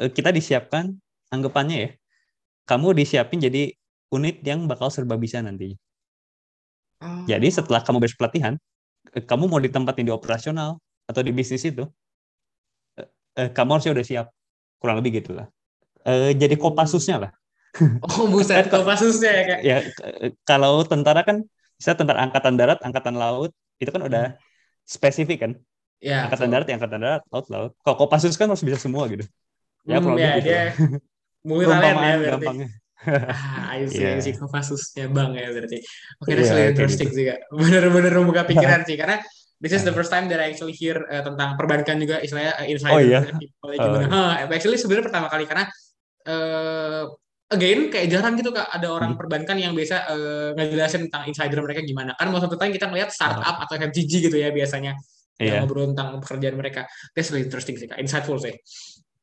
uh, 0.00 0.08
kita 0.08 0.32
disiapkan 0.32 0.88
anggapannya 1.28 1.76
ya 1.76 1.90
kamu 2.64 2.96
disiapin 2.96 3.42
jadi 3.42 3.74
unit 4.12 4.40
yang 4.44 4.64
bakal 4.64 4.88
serba 4.88 5.20
bisa 5.20 5.40
nanti. 5.44 5.76
Oh. 7.02 7.26
Jadi 7.26 7.48
setelah 7.50 7.82
kamu 7.82 7.98
beres 7.98 8.14
pelatihan, 8.14 8.54
kamu 9.12 9.50
mau 9.50 9.58
ditempatin 9.58 10.06
di 10.06 10.12
operasional 10.14 10.78
atau 11.10 11.20
di 11.20 11.34
bisnis 11.34 11.66
itu, 11.66 11.84
eh, 13.38 13.48
kamu 13.50 13.70
harusnya 13.78 13.92
udah 13.94 14.06
siap 14.06 14.26
kurang 14.78 15.00
lebih 15.00 15.22
gitulah 15.22 15.46
eh, 16.04 16.34
jadi 16.36 16.54
kopasusnya 16.58 17.28
lah 17.28 17.30
oh 18.04 18.28
buset 18.28 18.68
kopasusnya 18.68 19.30
ya 19.32 19.42
kak 19.48 19.60
ya 19.64 19.76
kalau 20.44 20.84
tentara 20.84 21.24
kan 21.24 21.40
bisa 21.76 21.96
tentara 21.96 22.22
angkatan 22.28 22.54
darat 22.54 22.78
angkatan 22.84 23.16
laut 23.16 23.50
itu 23.80 23.90
kan 23.90 24.02
udah 24.06 24.24
hmm. 24.36 24.40
spesifik 24.84 25.38
kan 25.48 25.52
ya, 25.98 26.28
angkatan 26.28 26.48
so. 26.48 26.52
darat 26.52 26.66
ya 26.68 26.74
angkatan 26.76 26.98
darat 27.00 27.22
laut 27.32 27.46
laut 27.48 27.72
kalau 27.80 27.96
kopasus 27.96 28.36
kan 28.36 28.46
harus 28.46 28.62
bisa 28.62 28.78
semua 28.78 29.08
gitu 29.08 29.24
ya 29.88 29.98
hmm, 29.98 30.14
ya, 30.14 30.30
gitu 30.38 30.46
dia 30.46 30.62
multi 31.42 31.66
talent 31.66 31.98
ya 31.98 32.14
berarti 32.20 32.30
gampangnya 32.38 32.68
ah, 33.02 33.74
sih 33.86 33.98
yeah. 34.06 34.22
si 34.22 34.30
Kopassusnya 34.38 35.10
bang 35.10 35.34
ya 35.34 35.50
berarti. 35.50 35.78
Oke, 36.22 36.22
okay, 36.22 36.32
that's 36.38 36.50
yeah, 36.50 36.56
really 36.56 36.70
interesting 36.70 37.08
gitu. 37.10 37.18
sih 37.18 37.24
kak. 37.34 37.38
Bener-bener 37.50 38.12
membuka 38.14 38.42
pikiran 38.46 38.86
sih 38.86 38.94
karena 38.94 39.18
this 39.62 39.70
is 39.70 39.86
the 39.86 39.94
first 39.94 40.10
time 40.10 40.26
that 40.26 40.42
I 40.42 40.50
actually 40.50 40.74
hear 40.74 40.98
uh, 41.06 41.22
tentang 41.22 41.54
perbankan 41.54 42.02
juga 42.02 42.18
istilahnya 42.18 42.58
uh, 42.58 42.66
insider 42.66 42.98
oh, 42.98 43.00
iya? 43.00 43.20
gimana. 43.78 44.06
Uh. 44.10 44.10
Huh, 44.10 44.30
actually 44.50 44.76
sebenarnya 44.76 45.06
pertama 45.06 45.30
kali 45.30 45.46
karena 45.46 45.64
uh, 46.26 47.06
again 47.54 47.92
kayak 47.92 48.10
jarang 48.10 48.34
gitu 48.34 48.50
kak 48.50 48.66
ada 48.72 48.88
orang 48.90 49.14
hmm. 49.14 49.20
perbankan 49.20 49.56
yang 49.60 49.72
biasa 49.76 49.96
uh, 50.10 50.48
ngejelasin 50.58 51.06
tentang 51.06 51.28
insider 51.30 51.60
mereka 51.62 51.84
gimana 51.84 52.16
kan 52.18 52.32
of 52.32 52.42
the 52.42 52.58
time 52.58 52.74
kita 52.74 52.90
ngeliat 52.90 53.14
startup 53.14 53.60
uh. 53.60 53.64
atau 53.68 53.76
FGG 53.78 54.32
gitu 54.32 54.36
ya 54.40 54.50
biasanya 54.50 54.98
yeah. 55.38 55.60
yang 55.60 55.68
ngobrol 55.68 55.92
tentang 55.92 56.18
pekerjaan 56.18 56.56
mereka 56.58 56.88
that's 57.14 57.30
really 57.30 57.44
interesting 57.46 57.78
sih 57.78 57.86
kak 57.86 58.00
insightful 58.02 58.40
sih 58.40 58.56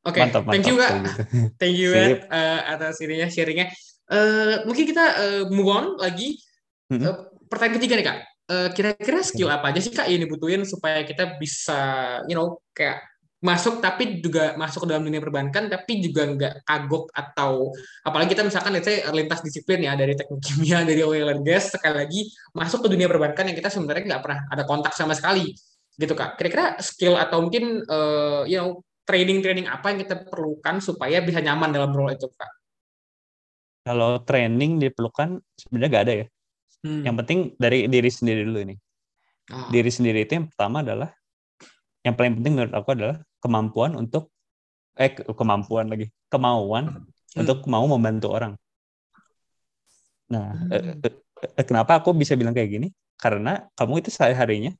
Oke, 0.00 0.16
okay, 0.16 0.32
thank 0.32 0.64
you 0.64 0.80
kak, 0.80 0.96
thank 1.60 1.76
you 1.76 1.92
Ed, 1.92 2.24
uh, 2.32 2.72
atas 2.72 3.04
ininya 3.04 3.28
sharingnya. 3.28 3.68
Uh, 4.08 4.64
mungkin 4.64 4.88
kita 4.88 5.04
uh, 5.12 5.42
move 5.52 5.68
on 5.68 6.00
lagi. 6.00 6.40
Mm 6.88 6.96
-hmm. 6.96 7.04
uh, 7.04 7.28
pertanyaan 7.52 7.76
ketiga 7.76 7.94
nih 8.00 8.06
kak, 8.08 8.18
uh, 8.50 8.68
kira-kira 8.74 9.22
skill 9.22 9.46
apa 9.54 9.70
aja 9.70 9.78
sih 9.78 9.94
kak 9.94 10.10
yang 10.10 10.26
dibutuhin 10.26 10.66
supaya 10.66 11.06
kita 11.06 11.38
bisa, 11.38 11.78
you 12.26 12.34
know, 12.34 12.58
kayak 12.74 13.06
masuk 13.40 13.80
tapi 13.80 14.20
juga 14.20 14.52
masuk 14.60 14.84
ke 14.84 14.88
dalam 14.92 15.00
dunia 15.00 15.16
perbankan 15.16 15.72
tapi 15.72 16.04
juga 16.04 16.28
nggak 16.28 16.54
kagok 16.60 17.08
atau 17.08 17.72
apalagi 18.04 18.36
kita 18.36 18.44
misalkan 18.44 18.76
let's 18.76 18.84
say 18.84 19.00
lintas 19.16 19.40
disiplin 19.40 19.80
ya 19.80 19.96
dari 19.96 20.12
teknik 20.12 20.44
kimia 20.44 20.84
dari 20.90 21.00
oil 21.00 21.24
and 21.32 21.40
gas 21.40 21.72
sekali 21.72 22.04
lagi 22.04 22.20
masuk 22.52 22.84
ke 22.84 22.92
dunia 22.92 23.08
perbankan 23.08 23.48
yang 23.48 23.56
kita 23.56 23.72
sebenarnya 23.72 24.12
nggak 24.12 24.22
pernah 24.28 24.44
ada 24.44 24.68
kontak 24.68 24.92
sama 24.92 25.16
sekali 25.16 25.56
gitu 25.96 26.12
kak 26.12 26.36
kira-kira 26.36 26.76
skill 26.84 27.16
atau 27.16 27.40
mungkin 27.40 27.80
uh, 27.88 28.44
you 28.44 28.60
know 28.60 28.84
training-training 29.10 29.66
apa 29.66 29.90
yang 29.90 29.98
kita 30.06 30.22
perlukan 30.22 30.78
supaya 30.78 31.18
bisa 31.18 31.42
nyaman 31.42 31.74
dalam 31.74 31.90
role 31.90 32.14
itu, 32.14 32.30
Kak? 32.30 32.50
Kalau 33.82 34.22
training 34.22 34.78
diperlukan 34.78 35.42
sebenarnya 35.58 35.90
nggak 35.90 36.04
ada 36.06 36.14
ya. 36.14 36.26
Hmm. 36.80 37.02
Yang 37.04 37.14
penting 37.24 37.38
dari 37.60 37.86
diri 37.86 38.10
sendiri 38.10 38.40
dulu 38.46 38.58
ini. 38.64 38.76
Oh. 39.52 39.68
Diri 39.68 39.90
sendiri 39.92 40.24
itu 40.24 40.32
yang 40.38 40.46
pertama 40.48 40.80
adalah 40.80 41.10
yang 42.00 42.16
paling 42.16 42.40
penting 42.40 42.52
menurut 42.56 42.74
aku 42.74 42.96
adalah 42.96 43.16
kemampuan 43.44 43.92
untuk 43.96 44.32
eh 44.96 45.12
kemampuan 45.12 45.92
lagi 45.92 46.08
kemauan 46.32 47.04
hmm. 47.04 47.40
untuk 47.40 47.64
mau 47.68 47.84
membantu 47.84 48.32
orang. 48.32 48.52
Nah, 50.30 50.56
hmm. 50.56 50.70
eh, 50.72 50.82
eh, 51.10 51.14
eh 51.60 51.64
kenapa 51.66 52.00
aku 52.00 52.16
bisa 52.16 52.38
bilang 52.38 52.56
kayak 52.56 52.70
gini? 52.72 52.88
Karena 53.20 53.68
kamu 53.76 54.00
itu 54.00 54.08
sehari 54.08 54.32
harinya 54.32 54.72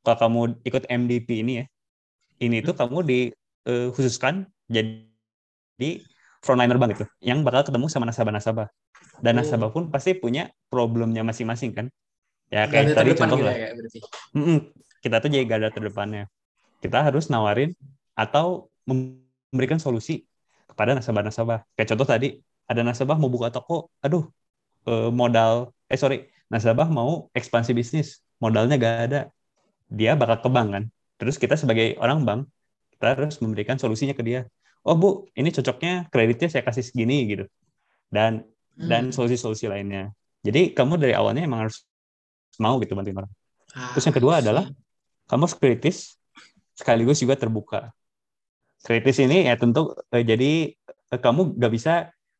kalau 0.00 0.16
kamu 0.16 0.40
ikut 0.64 0.84
MDP 0.88 1.28
ini 1.44 1.52
ya, 1.60 1.64
ini 2.40 2.64
tuh 2.64 2.72
hmm. 2.72 2.80
kamu 2.80 2.98
di 3.04 3.18
uh, 3.68 3.88
khususkan 3.92 4.48
jadi 4.70 6.00
frontliner 6.40 6.76
banget 6.80 7.06
tuh 7.06 7.08
yang 7.20 7.44
bakal 7.44 7.68
ketemu 7.68 7.86
sama 7.92 8.08
nasabah-nasabah. 8.08 8.68
Dan 9.20 9.36
oh. 9.36 9.44
nasabah 9.44 9.68
pun 9.68 9.92
pasti 9.92 10.16
punya 10.16 10.48
problemnya 10.72 11.20
masing-masing 11.20 11.76
kan. 11.76 11.86
Ya 12.50 12.66
kayak 12.66 12.96
tadi 12.98 13.14
contoh 13.14 13.38
lah. 13.46 13.54
ya, 13.54 13.70
mm 14.34 14.42
-mm, 14.42 14.58
kita 15.04 15.22
tuh 15.22 15.28
jadi 15.30 15.46
gada 15.46 15.68
terdepannya. 15.70 16.26
Kita 16.82 17.04
harus 17.04 17.30
nawarin 17.30 17.76
atau 18.16 18.72
memberikan 18.88 19.78
solusi 19.78 20.26
kepada 20.66 20.96
nasabah-nasabah. 20.96 21.62
Kayak 21.76 21.88
contoh 21.94 22.08
tadi 22.08 22.28
ada 22.66 22.80
nasabah 22.82 23.14
mau 23.20 23.30
buka 23.30 23.52
toko 23.54 23.92
aduh 24.02 24.26
eh, 24.88 25.10
modal 25.10 25.74
eh 25.90 25.98
sorry 25.98 26.30
nasabah 26.50 26.86
mau 26.86 27.30
ekspansi 27.34 27.70
bisnis 27.76 28.24
modalnya 28.42 28.80
gak 28.80 28.96
ada. 29.06 29.20
Dia 29.92 30.16
bakal 30.18 30.42
ke 30.42 30.48
bank 30.50 30.68
kan. 30.74 30.84
Terus 31.20 31.36
kita 31.36 31.54
sebagai 31.54 31.94
orang 32.00 32.24
bank 32.24 32.40
kita 32.96 33.14
harus 33.14 33.36
memberikan 33.38 33.76
solusinya 33.78 34.16
ke 34.16 34.24
dia 34.24 34.48
oh 34.84 34.96
bu 34.96 35.08
ini 35.36 35.52
cocoknya 35.52 36.08
kreditnya 36.08 36.48
saya 36.48 36.62
kasih 36.64 36.84
segini 36.84 37.28
gitu. 37.28 37.44
Dan 38.08 38.44
hmm. 38.76 38.88
dan 38.88 39.02
solusi-solusi 39.12 39.68
lainnya. 39.68 40.10
Jadi 40.40 40.72
kamu 40.72 40.96
dari 40.96 41.12
awalnya 41.12 41.44
emang 41.44 41.68
harus 41.68 41.84
mau 42.56 42.80
gitu 42.80 42.96
bantuin 42.96 43.16
orang. 43.20 43.32
Ah, 43.76 43.92
terus 43.94 44.04
yang 44.08 44.16
kedua 44.16 44.40
adalah 44.40 44.66
kamu 45.28 45.46
harus 45.46 45.56
kritis 45.56 45.96
sekaligus 46.74 47.20
juga 47.20 47.36
terbuka. 47.36 47.92
Kritis 48.80 49.20
ini 49.20 49.46
ya 49.46 49.54
tentu 49.60 49.92
eh, 50.10 50.24
jadi 50.24 50.72
eh, 50.88 51.20
kamu 51.20 51.60
gak 51.60 51.72
bisa 51.72 51.92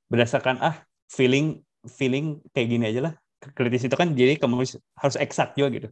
berdasarkan 0.08 0.56
ah 0.64 0.76
feeling 1.12 1.60
feeling 1.86 2.40
kayak 2.56 2.68
gini 2.72 2.84
aja 2.88 3.00
lah. 3.12 3.14
Kritis 3.40 3.88
itu 3.88 3.96
kan 3.96 4.12
jadi 4.16 4.36
kamu 4.40 4.64
harus 4.96 5.16
exact 5.20 5.56
juga 5.56 5.70
gitu. 5.76 5.88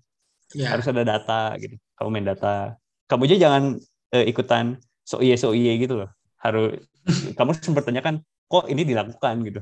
Yeah. 0.56 0.72
harus 0.72 0.88
ada 0.88 1.04
data 1.04 1.60
gitu. 1.60 1.76
Kamu 2.00 2.08
main 2.08 2.24
data. 2.24 2.80
Kamu 3.04 3.28
aja 3.28 3.36
jangan 3.36 3.76
uh, 4.16 4.24
ikutan 4.24 4.80
so 5.04 5.20
iye 5.20 5.36
so 5.36 5.52
iye 5.52 5.76
gitu 5.80 5.96
loh 6.04 6.08
harus 6.42 6.78
kamu 7.38 7.50
sempat 7.58 7.84
tanyakan 7.88 8.22
kok 8.48 8.66
ini 8.70 8.82
dilakukan 8.86 9.34
gitu. 9.44 9.60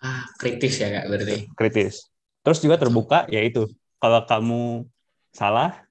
Ah 0.00 0.24
kritis 0.36 0.80
ya 0.80 0.88
kak 0.92 1.04
berarti. 1.10 1.36
Kritis. 1.56 2.08
Terus 2.44 2.58
juga 2.62 2.76
terbuka 2.78 3.26
yaitu 3.32 3.66
kalau 3.98 4.22
kamu 4.24 4.86
salah 5.34 5.84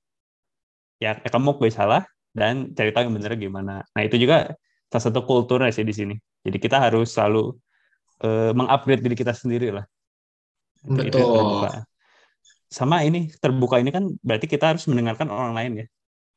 ya, 1.02 1.20
ya 1.20 1.30
kamu 1.30 1.58
gue 1.60 1.70
salah 1.74 2.08
dan 2.32 2.72
cari 2.74 2.92
tahu 2.96 3.10
yang 3.10 3.16
benar 3.16 3.34
gimana. 3.36 3.76
Nah 3.94 4.02
itu 4.02 4.16
juga 4.16 4.56
salah 4.90 5.04
satu 5.12 5.26
kulturnya 5.26 5.74
sih 5.74 5.86
di 5.86 5.94
sini. 5.94 6.16
Jadi 6.46 6.58
kita 6.62 6.78
harus 6.80 7.12
selalu 7.12 7.54
uh, 8.24 8.52
mengupgrade 8.56 9.04
diri 9.04 9.18
kita 9.18 9.34
sendiri 9.36 9.74
lah. 9.74 9.86
Betul. 10.86 11.10
itu 11.10 11.24
sama 12.70 13.02
ini 13.02 13.34
terbuka 13.42 13.82
ini 13.82 13.90
kan 13.90 14.06
berarti 14.22 14.46
kita 14.46 14.76
harus 14.76 14.86
mendengarkan 14.86 15.34
orang 15.34 15.54
lain 15.58 15.72
ya. 15.82 15.86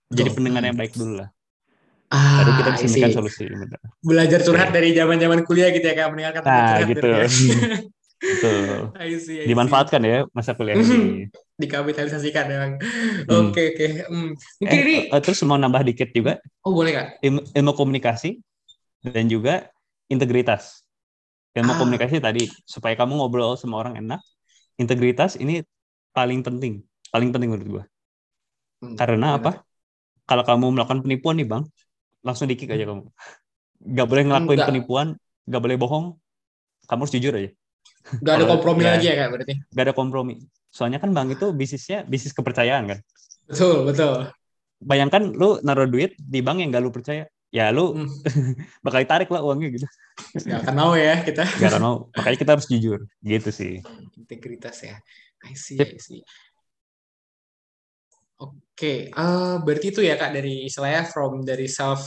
Jadi 0.08 0.32
pendengar 0.32 0.64
yang 0.64 0.76
baik 0.76 0.96
dulu 0.96 1.20
lah 1.20 1.28
Ah, 2.08 2.40
Baru 2.40 2.50
kita 2.56 2.70
bisa 2.72 2.84
memberikan 2.88 3.12
solusi. 3.12 3.44
Benar. 3.44 3.80
Belajar 4.00 4.40
curhat 4.40 4.70
dari 4.72 4.96
zaman-zaman 4.96 5.44
kuliah 5.44 5.68
gitu 5.68 5.84
ya 5.84 5.94
kak, 5.94 6.08
mendengarkan 6.08 6.40
nah, 6.40 6.56
curhat 6.56 6.88
gitu. 6.88 7.06
Ya. 7.06 7.26
Betul. 8.18 8.90
I 8.98 9.14
see, 9.14 9.14
I 9.14 9.18
see. 9.22 9.46
Dimanfaatkan 9.46 10.00
ya 10.02 10.26
masa 10.34 10.56
kuliah 10.58 10.74
ini. 10.74 11.30
Dikapitalisasikan 11.54 12.44
memang. 12.50 12.72
Hmm. 13.28 13.52
Oke 13.52 13.76
oke. 13.76 13.86
Hmm. 14.10 14.30
Mungkin 14.34 14.78
eh, 14.78 14.82
ini. 14.82 14.96
Uh, 15.12 15.20
terus 15.22 15.38
mau 15.46 15.54
nambah 15.54 15.86
dikit 15.86 16.10
juga. 16.10 16.42
Oh 16.66 16.74
boleh 16.74 16.96
kak. 16.96 17.06
Ilmu, 17.22 17.40
ilmu 17.54 17.72
komunikasi 17.78 18.42
dan 19.06 19.30
juga 19.30 19.70
integritas. 20.10 20.82
Ilmu 21.54 21.72
ah. 21.74 21.78
komunikasi 21.78 22.18
tadi 22.18 22.50
supaya 22.66 22.98
kamu 22.98 23.22
ngobrol 23.22 23.54
sama 23.54 23.78
orang 23.78 24.02
enak. 24.02 24.20
Integritas 24.78 25.38
ini 25.38 25.62
paling 26.14 26.42
penting, 26.42 26.82
paling 27.10 27.30
penting 27.30 27.50
menurut 27.54 27.68
gua. 27.68 27.84
Hmm, 28.82 28.94
Karena 28.98 29.34
benar. 29.34 29.42
apa? 29.42 29.52
Kalau 30.28 30.44
kamu 30.44 30.66
melakukan 30.74 31.00
penipuan 31.02 31.38
nih 31.38 31.48
bang, 31.48 31.62
langsung 32.22 32.46
dikik 32.50 32.70
aja 32.72 32.84
kamu. 32.84 33.04
Nggak 33.78 34.06
boleh 34.06 34.22
ngelakuin 34.26 34.58
Enggak. 34.58 34.68
penipuan 34.68 35.08
nggak 35.48 35.62
boleh 35.64 35.76
bohong. 35.80 36.06
Kamu 36.88 37.00
harus 37.04 37.14
jujur 37.14 37.32
aja. 37.36 37.50
Nggak 38.20 38.34
ada 38.40 38.46
kompromi 38.48 38.82
ya, 38.84 38.90
lagi 38.96 39.06
ya 39.06 39.14
kak 39.16 39.28
berarti? 39.36 39.54
nggak 39.72 39.84
ada 39.84 39.94
kompromi. 39.94 40.34
Soalnya 40.68 40.98
kan 41.00 41.10
bank 41.12 41.36
itu 41.36 41.46
bisnisnya 41.52 42.04
bisnis 42.04 42.32
kepercayaan 42.36 42.84
kan? 42.88 42.98
Betul 43.48 43.88
betul. 43.88 44.28
Bayangkan 44.78 45.34
lu 45.34 45.58
naruh 45.64 45.88
duit 45.90 46.14
di 46.16 46.38
bank 46.38 46.62
yang 46.62 46.70
gak 46.70 46.84
lu 46.84 46.92
percaya. 46.94 47.26
Ya 47.48 47.72
lu 47.72 47.96
hmm. 47.96 48.08
bakal 48.84 49.02
ditarik 49.02 49.28
lah 49.32 49.40
uangnya 49.40 49.72
gitu. 49.72 49.86
Nggak 50.36 50.68
akan 50.68 50.74
mau 50.76 50.92
ya 50.94 51.24
kita. 51.24 51.44
Nggak 51.58 51.70
akan 51.72 51.82
mau. 51.82 51.96
Makanya 52.12 52.38
kita 52.38 52.50
harus 52.54 52.66
jujur. 52.68 52.98
Gitu 53.24 53.50
sih. 53.50 53.74
Integritas 54.20 54.84
ya. 54.84 55.00
I 55.48 55.54
see, 55.54 55.78
I 55.78 55.98
see. 56.02 56.20
Oke, 58.38 59.10
uh, 59.10 59.58
berarti 59.58 59.90
itu 59.90 60.00
ya 60.06 60.14
kak 60.14 60.30
dari 60.30 60.70
istilahnya 60.70 61.10
from 61.10 61.42
dari 61.42 61.66
self 61.66 62.06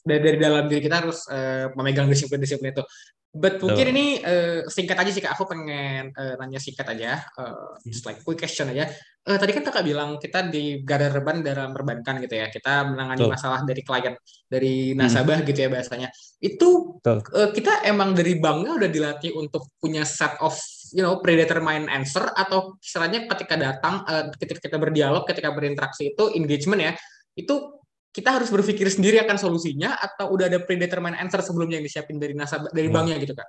dari, 0.00 0.20
dari 0.24 0.38
dalam 0.40 0.64
diri 0.64 0.80
kita 0.80 1.04
harus 1.04 1.28
uh, 1.28 1.68
memegang 1.76 2.08
disiplin-disiplin 2.08 2.72
itu. 2.72 2.84
But 3.28 3.60
mungkin 3.60 3.92
ini 3.92 4.24
uh, 4.24 4.64
singkat 4.72 4.96
aja 4.96 5.12
sih 5.12 5.20
kak, 5.20 5.36
aku 5.36 5.44
pengen 5.44 6.16
uh, 6.16 6.40
nanya 6.40 6.56
singkat 6.56 6.88
aja, 6.96 7.20
uh, 7.36 7.76
just 7.84 8.08
like 8.08 8.24
quick 8.24 8.40
question 8.40 8.72
aja. 8.72 8.88
Uh, 9.28 9.36
tadi 9.36 9.52
kan 9.52 9.68
kakak 9.68 9.84
bilang 9.84 10.16
kita 10.16 10.48
di 10.48 10.80
garda 10.80 11.12
terdepan 11.12 11.44
dalam 11.44 11.76
perbankan 11.76 12.24
gitu 12.24 12.40
ya, 12.40 12.48
kita 12.48 12.88
menangani 12.88 13.28
Tuh. 13.28 13.32
masalah 13.36 13.60
dari 13.68 13.84
klien, 13.84 14.16
dari 14.48 14.96
nasabah 14.96 15.44
hmm. 15.44 15.48
gitu 15.52 15.58
ya 15.60 15.68
bahasanya. 15.68 16.08
Itu 16.40 16.96
uh, 17.04 17.52
kita 17.52 17.84
emang 17.84 18.16
dari 18.16 18.40
banknya 18.40 18.80
udah 18.80 18.88
dilatih 18.88 19.36
untuk 19.36 19.68
punya 19.76 20.08
set 20.08 20.40
of 20.40 20.56
you 20.94 21.04
know 21.04 21.18
predetermined 21.20 21.88
answer 21.90 22.24
atau 22.34 22.76
istilahnya 22.80 23.28
ketika 23.28 23.54
datang 23.58 24.04
uh, 24.06 24.30
ketika 24.36 24.68
kita 24.68 24.76
berdialog 24.76 25.24
ketika 25.26 25.52
berinteraksi 25.52 26.14
itu 26.14 26.24
engagement 26.36 26.80
ya 26.80 26.92
itu 27.38 27.78
kita 28.08 28.40
harus 28.40 28.48
berpikir 28.50 28.88
sendiri 28.90 29.22
akan 29.22 29.36
solusinya 29.36 29.94
atau 29.94 30.32
udah 30.32 30.50
ada 30.50 30.58
predetermined 30.64 31.18
answer 31.20 31.44
sebelumnya 31.44 31.78
yang 31.78 31.86
disiapin 31.86 32.16
dari 32.16 32.34
nasabah 32.34 32.72
dari 32.72 32.88
hmm. 32.90 32.96
banknya 32.96 33.16
gitu 33.20 33.34
kak 33.36 33.48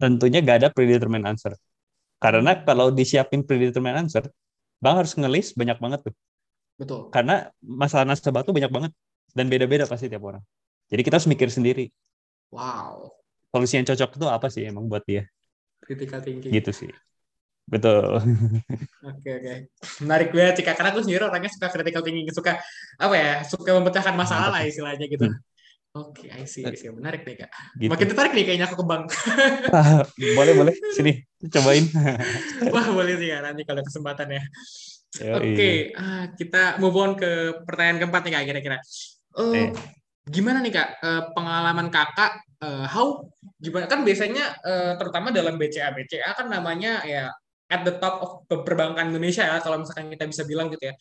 tentunya 0.00 0.42
gak 0.42 0.56
ada 0.64 0.68
predetermined 0.74 1.26
answer 1.28 1.54
karena 2.18 2.64
kalau 2.66 2.90
disiapin 2.90 3.46
predetermined 3.46 4.08
answer 4.08 4.26
bank 4.82 5.06
harus 5.06 5.14
ngelis 5.14 5.54
banyak 5.54 5.78
banget 5.78 6.00
tuh 6.10 6.14
betul 6.74 7.00
karena 7.14 7.48
masalah 7.62 8.08
nasabah 8.08 8.42
tuh 8.42 8.56
banyak 8.56 8.72
banget 8.72 8.92
dan 9.34 9.50
beda-beda 9.50 9.84
pasti 9.84 10.06
tiap 10.06 10.22
orang. 10.22 10.40
Jadi 10.88 11.02
kita 11.02 11.18
harus 11.18 11.28
mikir 11.28 11.50
sendiri. 11.50 11.90
Wow. 12.54 13.10
Solusi 13.50 13.82
yang 13.82 13.86
cocok 13.90 14.10
itu 14.14 14.26
apa 14.30 14.46
sih 14.46 14.62
emang 14.70 14.86
buat 14.86 15.02
dia? 15.02 15.26
Critical 15.84 16.20
thinking. 16.24 16.52
Gitu 16.52 16.70
sih. 16.72 16.90
Betul. 17.64 18.20
Oke 19.08 19.30
oke. 19.36 19.54
Menarik 20.04 20.32
banget 20.32 20.54
sih 20.60 20.64
Kak. 20.64 20.80
karena 20.80 20.92
aku 20.96 21.04
sendiri 21.04 21.28
orangnya 21.28 21.52
suka 21.52 21.68
critical 21.68 22.00
thinking, 22.00 22.24
suka 22.32 22.56
apa 22.96 23.14
ya, 23.16 23.32
suka 23.44 23.76
memecahkan 23.76 24.16
masalah 24.16 24.48
lah 24.48 24.64
istilahnya 24.64 25.04
gitu. 25.08 25.28
Hmm. 25.28 25.36
Oke, 25.94 26.26
I 26.26 26.42
see, 26.48 26.66
I 26.66 26.74
see. 26.74 26.90
Menarik 26.90 27.22
nih 27.22 27.46
kak. 27.46 27.50
Gitu. 27.78 27.86
Makin 27.86 28.06
tertarik 28.10 28.32
nih 28.34 28.44
kayaknya 28.48 28.66
aku 28.66 28.82
ke 28.82 28.86
bank. 28.88 29.04
boleh 30.40 30.52
boleh 30.58 30.74
sini 30.90 31.22
cobain. 31.52 31.84
Wah 32.74 32.86
boleh 32.90 33.14
sih 33.14 33.28
kak 33.30 33.40
nanti 33.46 33.62
kalau 33.62 33.82
kesempatan 33.84 34.28
ya. 34.34 34.42
Oke, 35.38 35.94
ah, 35.94 36.34
kita 36.34 36.82
move 36.82 36.96
on 36.98 37.14
ke 37.14 37.62
pertanyaan 37.62 38.02
keempat 38.02 38.20
nih 38.26 38.32
kak 38.34 38.44
kira-kira. 38.50 38.78
Eh, 39.38 39.54
Eh. 39.54 39.68
Gimana 40.24 40.64
nih 40.64 40.72
kak 40.72 40.88
eh, 41.04 41.22
pengalaman 41.36 41.88
kakak? 41.92 42.44
eh, 42.64 42.86
how 42.88 43.20
gimana 43.60 43.84
kan 43.84 44.00
biasanya 44.02 44.44
eh, 44.64 44.92
terutama 44.96 45.28
dalam 45.30 45.60
BCA 45.60 45.92
BCA 45.92 46.30
kan 46.36 46.46
namanya 46.48 47.04
ya 47.04 47.28
at 47.68 47.80
the 47.84 47.94
top 47.96 48.16
of 48.20 48.30
perbankan 48.64 49.12
Indonesia 49.12 49.44
ya 49.44 49.60
kalau 49.60 49.82
misalkan 49.82 50.12
kita 50.12 50.24
bisa 50.28 50.42
bilang 50.44 50.68
gitu 50.72 50.92
ya. 50.92 50.94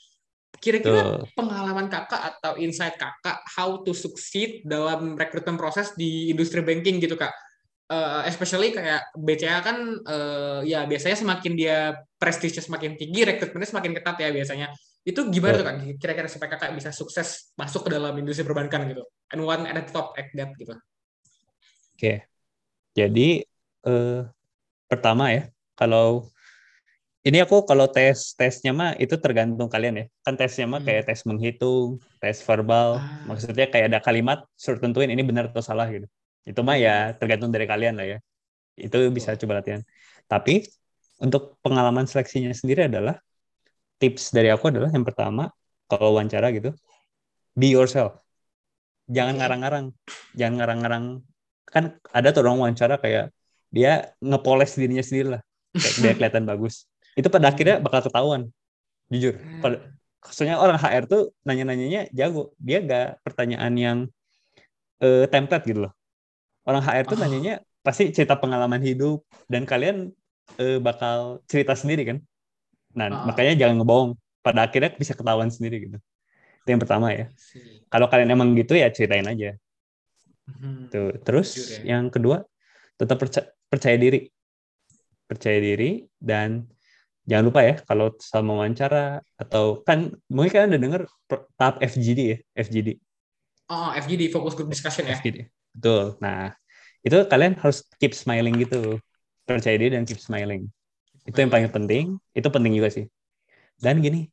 Kira-kira 0.53 1.27
pengalaman 1.35 1.91
kakak 1.91 2.37
atau 2.37 2.55
insight 2.55 2.95
kakak 2.95 3.43
how 3.57 3.83
to 3.83 3.91
succeed 3.91 4.63
dalam 4.63 5.19
rekrutmen 5.19 5.59
proses 5.59 5.91
di 5.97 6.31
industri 6.31 6.63
banking 6.63 7.03
gitu 7.03 7.19
kak? 7.19 7.35
Eh, 7.91 8.21
especially 8.31 8.71
kayak 8.71 9.11
BCA 9.11 9.59
kan 9.59 9.77
eh, 10.07 10.59
ya 10.63 10.87
biasanya 10.87 11.19
semakin 11.19 11.53
dia 11.59 11.99
prestisnya 12.15 12.63
semakin 12.63 12.95
tinggi 12.95 13.27
rekrutmennya 13.27 13.69
semakin 13.69 13.91
ketat 13.91 14.17
ya 14.23 14.29
biasanya. 14.31 14.67
Itu 15.03 15.27
gimana 15.27 15.59
tuh 15.59 15.65
kak? 15.67 15.75
Kira-kira 15.99 16.27
supaya 16.31 16.55
kakak 16.55 16.71
bisa 16.79 16.95
sukses 16.95 17.51
masuk 17.59 17.87
ke 17.87 17.89
dalam 17.91 18.15
industri 18.15 18.47
perbankan 18.47 18.87
gitu? 18.87 19.03
And 19.35 19.43
one 19.43 19.67
at 19.67 19.75
the 19.75 19.91
top 19.91 20.15
at 20.15 20.31
that 20.31 20.55
gitu. 20.55 20.71
Oke. 21.95 22.23
Jadi 22.95 23.43
eh, 23.83 24.19
pertama 24.87 25.33
ya, 25.35 25.51
kalau 25.75 26.31
ini 27.23 27.39
aku 27.39 27.63
kalau 27.63 27.87
tes 27.87 28.35
tesnya 28.35 28.71
mah 28.75 28.95
itu 28.99 29.15
tergantung 29.19 29.67
kalian 29.67 29.95
ya. 29.95 30.05
Kan 30.23 30.39
tesnya 30.39 30.67
mah 30.71 30.79
Hmm. 30.79 30.87
kayak 30.87 31.03
tes 31.07 31.19
menghitung, 31.27 31.99
tes 32.23 32.39
verbal. 32.43 32.99
Ah. 32.99 33.27
Maksudnya 33.27 33.67
kayak 33.67 33.91
ada 33.91 33.99
kalimat 33.99 34.43
suruh 34.55 34.79
tentuin 34.79 35.11
ini 35.11 35.23
benar 35.23 35.51
atau 35.51 35.63
salah 35.63 35.87
gitu. 35.91 36.07
Itu 36.47 36.63
mah 36.63 36.79
ya 36.79 37.11
tergantung 37.15 37.51
dari 37.51 37.67
kalian 37.67 37.95
lah 37.99 38.07
ya. 38.07 38.17
Itu 38.79 39.03
bisa 39.11 39.35
coba 39.35 39.59
latihan. 39.63 39.83
Tapi 40.31 40.63
untuk 41.19 41.59
pengalaman 41.63 42.07
seleksinya 42.07 42.51
sendiri 42.51 42.87
adalah 42.91 43.19
tips 44.03 44.35
dari 44.35 44.51
aku 44.51 44.67
adalah 44.67 44.91
yang 44.91 45.07
pertama 45.07 45.47
kalau 45.87 46.19
wawancara 46.19 46.51
gitu, 46.51 46.75
be 47.55 47.71
yourself. 47.71 48.19
Jangan 49.07 49.39
ngarang-ngarang. 49.39 49.85
Jangan 50.35 50.53
ngarang-ngarang. 50.59 51.05
Kan 51.67 51.83
ada 52.11 52.27
tuh 52.35 52.43
orang 52.43 52.59
wawancara 52.59 52.99
kayak 52.99 53.31
dia 53.71 54.11
ngepoles 54.19 54.75
dirinya 54.75 55.03
sendiri 55.03 55.39
lah. 55.39 55.41
Kayak 55.71 55.95
biar 56.03 56.13
kelihatan 56.19 56.43
bagus. 56.43 56.83
Itu 57.15 57.31
pada 57.31 57.51
akhirnya 57.55 57.79
bakal 57.79 58.03
ketahuan. 58.03 58.51
Jujur. 59.07 59.39
Pada, 59.63 59.79
Maksudnya 60.23 60.55
orang 60.55 60.79
HR 60.79 61.03
tuh 61.07 61.35
nanya-nanyanya 61.43 62.07
jago. 62.15 62.55
Dia 62.55 62.79
gak 62.79 63.23
pertanyaan 63.27 63.73
yang 63.75 63.97
eh, 65.03 65.27
template 65.27 65.67
gitu 65.67 65.87
loh. 65.87 65.93
Orang 66.63 66.79
HR 66.79 67.03
tuh 67.11 67.19
Oh. 67.19 67.21
nanyanya 67.27 67.59
pasti 67.83 68.07
cerita 68.15 68.39
pengalaman 68.39 68.79
hidup 68.79 69.27
dan 69.51 69.67
kalian 69.67 70.15
eh, 70.59 70.79
bakal 70.79 71.43
cerita 71.51 71.75
sendiri 71.75 72.07
kan. 72.07 72.17
Nah, 72.93 73.07
Ah. 73.09 73.25
makanya 73.25 73.53
jangan 73.57 73.81
ngebohong. 73.81 74.11
Pada 74.43 74.67
akhirnya 74.67 74.91
bisa 74.93 75.15
ketahuan 75.15 75.47
sendiri 75.47 75.87
gitu. 75.87 75.97
Itu 76.63 76.69
yang 76.69 76.81
pertama 76.83 77.11
ya. 77.11 77.31
Kalau 77.87 78.07
kalian 78.11 78.29
emang 78.31 78.51
gitu 78.55 78.75
ya 78.75 78.91
ceritain 78.91 79.23
aja. 79.23 79.55
Hmm. 80.43 80.91
Tuh. 80.91 81.15
Terus 81.23 81.55
Jujur 81.55 81.79
ya. 81.87 81.95
yang 81.95 82.11
kedua 82.11 82.43
tetap 82.99 83.17
percaya, 83.23 83.47
percaya 83.71 83.95
diri. 83.95 84.27
Percaya 85.23 85.57
diri 85.57 86.03
dan 86.19 86.67
jangan 87.23 87.45
lupa 87.47 87.63
ya 87.63 87.79
kalau 87.87 88.11
sama 88.19 88.59
wawancara 88.59 89.23
atau 89.39 89.79
kan 89.81 90.11
mungkin 90.27 90.51
kalian 90.51 90.69
udah 90.75 90.81
denger 90.83 91.01
per- 91.23 91.47
tahap 91.55 91.79
FGD 91.79 92.19
ya, 92.19 92.37
FGD. 92.59 92.99
Oh, 93.71 93.95
FGD 93.95 94.27
focus 94.27 94.53
group 94.59 94.67
discussion 94.67 95.07
ya. 95.07 95.15
FGD. 95.15 95.47
Betul. 95.71 96.19
Nah, 96.19 96.51
itu 96.99 97.15
kalian 97.31 97.55
harus 97.57 97.87
keep 97.95 98.11
smiling 98.11 98.59
gitu. 98.59 98.99
Percaya 99.47 99.79
diri 99.79 99.95
dan 99.95 100.03
keep 100.03 100.19
smiling. 100.19 100.67
Itu 101.27 101.37
yang 101.43 101.51
paling 101.53 101.69
penting. 101.71 102.05
Itu 102.35 102.47
penting 102.51 102.73
juga 102.77 102.89
sih. 102.91 103.05
Dan 103.79 104.01
gini, 104.05 104.27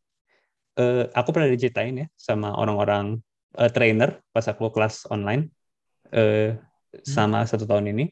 eh, 0.80 1.04
aku 1.18 1.28
pernah 1.34 1.48
diceritain 1.50 1.94
ya 2.02 2.06
sama 2.16 2.54
orang-orang 2.56 3.20
eh, 3.58 3.70
trainer 3.74 4.10
pas 4.34 4.46
aku 4.46 4.70
kelas 4.74 5.06
online 5.14 5.50
eh, 6.14 6.56
sama 7.04 7.44
satu 7.50 7.64
tahun 7.70 7.92
ini. 7.94 8.04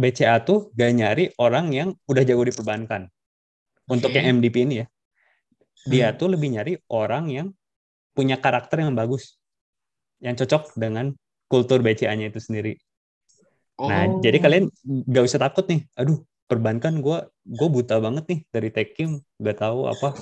BCA 0.00 0.40
tuh 0.48 0.72
gak 0.78 0.92
nyari 0.98 1.24
orang 1.38 1.66
yang 1.74 1.88
udah 2.08 2.22
jago 2.28 2.44
di 2.48 2.54
perbankan. 2.54 3.02
Untuk 3.90 4.10
Oke. 4.10 4.18
yang 4.18 4.38
MDP 4.38 4.64
ini 4.66 4.74
ya, 4.82 4.86
dia 5.92 6.06
Hmm. 6.08 6.16
tuh 6.18 6.28
lebih 6.34 6.48
nyari 6.54 6.72
orang 6.90 7.24
yang 7.30 7.48
punya 8.16 8.36
karakter 8.40 8.84
yang 8.84 8.94
bagus, 8.98 9.38
yang 10.24 10.34
cocok 10.38 10.74
dengan 10.78 11.14
kultur 11.50 11.80
BCA-nya 11.84 12.30
itu 12.32 12.40
sendiri. 12.42 12.74
Nah, 13.88 14.06
Oh. 14.06 14.24
jadi 14.24 14.38
kalian 14.38 14.64
nggak 15.10 15.24
usah 15.26 15.40
takut 15.42 15.64
nih. 15.66 15.80
Aduh, 15.98 16.22
perbankan 16.52 17.00
gue 17.00 17.18
gue 17.48 17.68
buta 17.72 17.96
banget 17.96 18.24
nih 18.28 18.40
dari 18.52 18.68
tekim, 18.68 19.24
nggak 19.40 19.56
tahu 19.64 19.88
apa. 19.88 20.12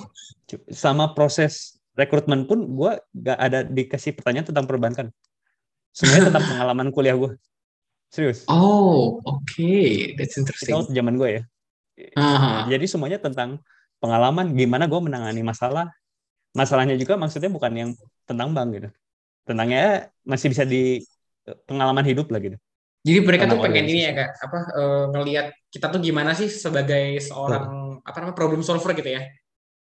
Sama 0.71 1.11
proses 1.11 1.83
rekrutmen 1.99 2.47
pun 2.47 2.63
gue 2.71 2.91
nggak 3.11 3.37
ada 3.37 3.59
dikasih 3.67 4.15
pertanyaan 4.15 4.47
tentang 4.47 4.63
perbankan. 4.63 5.07
Semuanya 5.91 6.31
tentang 6.31 6.47
pengalaman 6.55 6.87
kuliah 6.95 7.19
gue. 7.19 7.35
Serius. 8.07 8.47
Oh, 8.47 9.19
oke, 9.23 9.75
that's 10.15 10.39
Itu 10.39 10.47
interesting. 10.47 10.75
waktu 10.79 10.95
zaman 10.95 11.15
gue 11.19 11.29
ya. 11.35 11.43
Aha. 12.15 12.71
Jadi 12.71 12.85
semuanya 12.87 13.19
tentang 13.19 13.59
pengalaman 13.99 14.55
gimana 14.55 14.87
gue 14.87 15.01
menangani 15.03 15.43
masalah. 15.43 15.91
Masalahnya 16.55 16.99
juga 16.99 17.15
maksudnya 17.15 17.47
bukan 17.47 17.71
yang 17.71 17.89
tentang 18.27 18.51
bank 18.51 18.69
gitu. 18.75 18.89
Tentangnya 19.47 20.11
masih 20.27 20.51
bisa 20.51 20.63
di 20.67 21.03
pengalaman 21.67 22.03
hidup 22.03 22.27
lah 22.31 22.39
gitu. 22.43 22.57
Jadi 23.01 23.19
mereka 23.25 23.49
tuh 23.49 23.57
pengen 23.57 23.85
ini 23.89 24.05
ya 24.05 24.13
kak, 24.13 24.29
apa 24.45 24.57
eh, 24.77 25.05
ngelihat 25.09 25.47
kita 25.73 25.89
tuh 25.89 25.99
gimana 25.99 26.37
sih 26.37 26.45
sebagai 26.45 27.17
seorang 27.17 27.97
apa 28.05 28.17
namanya 28.21 28.37
problem 28.37 28.61
solver 28.61 28.93
gitu 28.93 29.09
ya? 29.17 29.25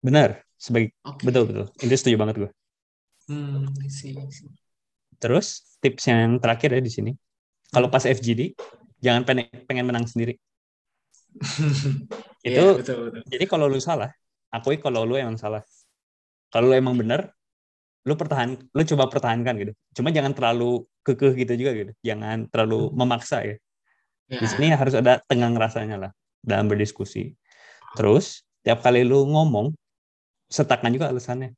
Benar. 0.03 0.43
Sebagai 0.57 0.91
Oke. 1.05 1.23
betul 1.23 1.43
betul. 1.47 1.65
Itu 1.79 1.93
setuju 1.95 2.17
banget 2.17 2.35
gue. 2.43 2.51
Hmm, 3.29 3.69
see, 3.87 4.17
see. 4.33 4.49
Terus 5.21 5.77
tips 5.79 6.09
yang 6.09 6.41
terakhir 6.41 6.73
ya 6.73 6.81
di 6.81 6.91
sini, 6.91 7.11
kalau 7.69 7.87
pas 7.87 8.03
FGD 8.03 8.57
jangan 9.01 9.23
pengen 9.23 9.47
pengen 9.69 9.85
menang 9.85 10.05
sendiri. 10.09 10.35
Itu 12.47 12.81
betul 12.81 12.97
betul. 13.11 13.21
jadi 13.29 13.45
kalau 13.45 13.69
lu 13.69 13.77
salah, 13.77 14.09
akui 14.49 14.81
kalau 14.81 15.05
lu 15.05 15.15
emang 15.19 15.37
salah. 15.37 15.61
Kalau 16.49 16.71
lu 16.71 16.75
emang 16.79 16.97
benar, 16.97 17.36
lu 18.07 18.15
pertahan, 18.15 18.55
lu 18.55 18.81
coba 18.95 19.11
pertahankan 19.11 19.53
gitu. 19.59 19.73
Cuma 19.99 20.15
jangan 20.15 20.31
terlalu 20.31 20.87
kekeh 21.03 21.35
gitu 21.43 21.53
juga 21.59 21.71
gitu. 21.75 21.91
Jangan 22.07 22.47
terlalu 22.47 22.87
memaksa 22.95 23.43
ya. 23.43 23.55
Ya. 24.31 24.39
Di 24.39 24.47
sini 24.47 24.71
harus 24.71 24.95
ada 24.95 25.19
tenggang 25.27 25.59
rasanya 25.59 26.07
lah 26.07 26.11
dalam 26.39 26.71
berdiskusi. 26.71 27.35
Terus 27.99 28.47
tiap 28.63 28.79
kali 28.79 29.03
lu 29.03 29.27
ngomong, 29.27 29.75
sertakan 30.47 30.95
juga 30.95 31.11
alasannya. 31.11 31.51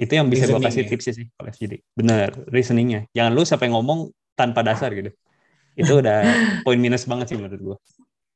Itu 0.00 0.16
yang 0.16 0.32
bisa 0.32 0.48
gue 0.48 0.56
kasih 0.56 0.88
ya? 0.88 0.88
tipsnya 0.88 1.12
sih 1.12 1.26
kalau 1.36 1.52
FGD. 1.52 1.84
Bener, 1.92 2.32
reasoningnya. 2.48 3.04
Jangan 3.12 3.32
lu 3.36 3.44
sampai 3.44 3.68
ngomong 3.68 4.08
tanpa 4.32 4.64
dasar 4.64 4.96
gitu. 4.96 5.12
Itu 5.76 6.00
udah 6.00 6.24
poin 6.64 6.80
minus 6.80 7.04
banget 7.04 7.32
sih 7.32 7.36
menurut 7.36 7.60
gue. 7.60 7.76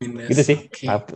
Minus. 0.04 0.28
Gitu 0.28 0.42
sih. 0.44 0.58
Maaf. 0.84 1.08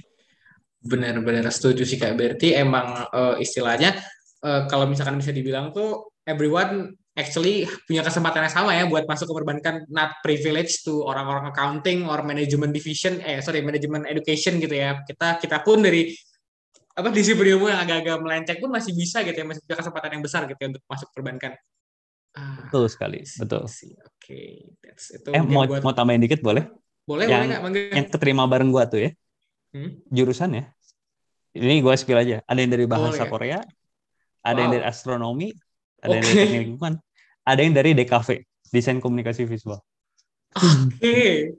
Benar-benar 0.92 1.48
setuju 1.48 1.88
sih 1.88 1.96
kak. 1.96 2.20
Berarti 2.20 2.52
emang 2.52 3.08
eh, 3.08 3.40
istilahnya 3.40 3.96
eh, 4.42 4.62
kalau 4.66 4.84
misalkan 4.86 5.16
bisa 5.16 5.30
dibilang 5.30 5.70
tuh 5.70 6.10
everyone 6.24 6.90
actually 7.12 7.62
punya 7.84 8.00
kesempatan 8.00 8.48
yang 8.48 8.54
sama 8.54 8.72
ya 8.72 8.88
buat 8.88 9.04
masuk 9.04 9.28
ke 9.28 9.34
perbankan 9.36 9.74
not 9.88 10.16
privilege 10.20 10.80
to 10.80 11.04
orang-orang 11.04 11.48
accounting 11.48 12.08
or 12.08 12.24
management 12.24 12.72
division 12.72 13.20
eh 13.20 13.38
sorry 13.38 13.60
management 13.60 14.08
education 14.08 14.56
gitu 14.56 14.72
ya 14.72 14.96
kita 15.04 15.36
kita 15.36 15.60
pun 15.60 15.84
dari 15.84 16.08
apa 16.92 17.08
disiplin 17.08 17.56
ilmu 17.56 17.68
yang 17.68 17.80
agak-agak 17.80 18.16
melenceng 18.20 18.58
pun 18.58 18.68
masih 18.68 18.92
bisa 18.92 19.20
gitu 19.22 19.36
ya 19.36 19.44
masih 19.44 19.60
punya 19.60 19.76
kesempatan 19.76 20.10
yang 20.12 20.22
besar 20.24 20.44
gitu 20.44 20.56
ya 20.56 20.68
untuk 20.72 20.84
masuk 20.84 21.08
perbankan 21.12 21.52
ah, 22.32 22.64
Betul 22.64 22.88
sekali, 22.88 23.18
see, 23.28 23.40
betul. 23.44 23.64
Oke 24.08 24.40
That's- 24.80 25.08
itu 25.12 25.28
Eh 25.32 25.42
mau 25.44 25.64
buat- 25.64 25.84
mau 25.84 25.92
tambahin 25.92 26.20
dikit 26.20 26.40
boleh? 26.40 26.64
boleh 27.04 27.28
yang- 27.28 27.44
boleh 27.44 27.60
mangga 27.60 27.80
Yang 27.92 28.06
keterima 28.08 28.44
bareng 28.46 28.70
gua 28.70 28.88
tuh 28.88 29.04
ya, 29.04 29.10
Hmm? 29.76 30.00
jurusan 30.08 30.52
ya. 30.54 30.64
Ini 31.52 31.80
gua 31.80 31.92
spill 31.92 32.16
aja. 32.16 32.40
Ada 32.44 32.58
yang 32.60 32.72
dari 32.72 32.86
bahasa 32.88 33.24
Boleh. 33.24 33.28
Korea, 33.28 33.58
ada 34.42 34.58
yang 34.58 34.70
Wow. 34.70 34.76
dari 34.78 34.84
astronomi, 34.86 35.48
ada 36.02 36.12
yang 36.18 36.24
dari 36.26 36.36
teknik 36.36 36.62
lingkungan, 36.74 36.94
ada 37.46 37.60
yang 37.62 37.74
dari 37.74 37.90
DKV, 37.94 38.28
desain 38.74 38.98
komunikasi 38.98 39.46
visual. 39.46 39.78
Oke. 40.52 41.56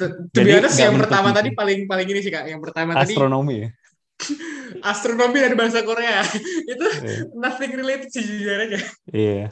To 0.00 0.06
Jadi 0.32 0.50
honest, 0.56 0.78
yang 0.80 0.96
pertama 0.96 1.28
pintu. 1.28 1.38
tadi 1.44 1.50
paling 1.52 1.78
paling 1.84 2.08
ini 2.08 2.20
sih 2.24 2.32
kak. 2.32 2.48
Yang 2.48 2.60
pertama 2.64 2.96
tadi 2.96 3.12
Astronomi 3.12 3.56
ya. 3.66 3.68
astronomi 4.92 5.38
dan 5.40 5.56
bahasa 5.56 5.80
Korea 5.80 6.20
itu 6.72 6.86
yeah. 7.00 7.24
nothing 7.36 7.72
related 7.72 8.08
sih 8.12 8.24
jujur 8.24 8.56
aja. 8.56 8.80
Iya. 9.12 9.48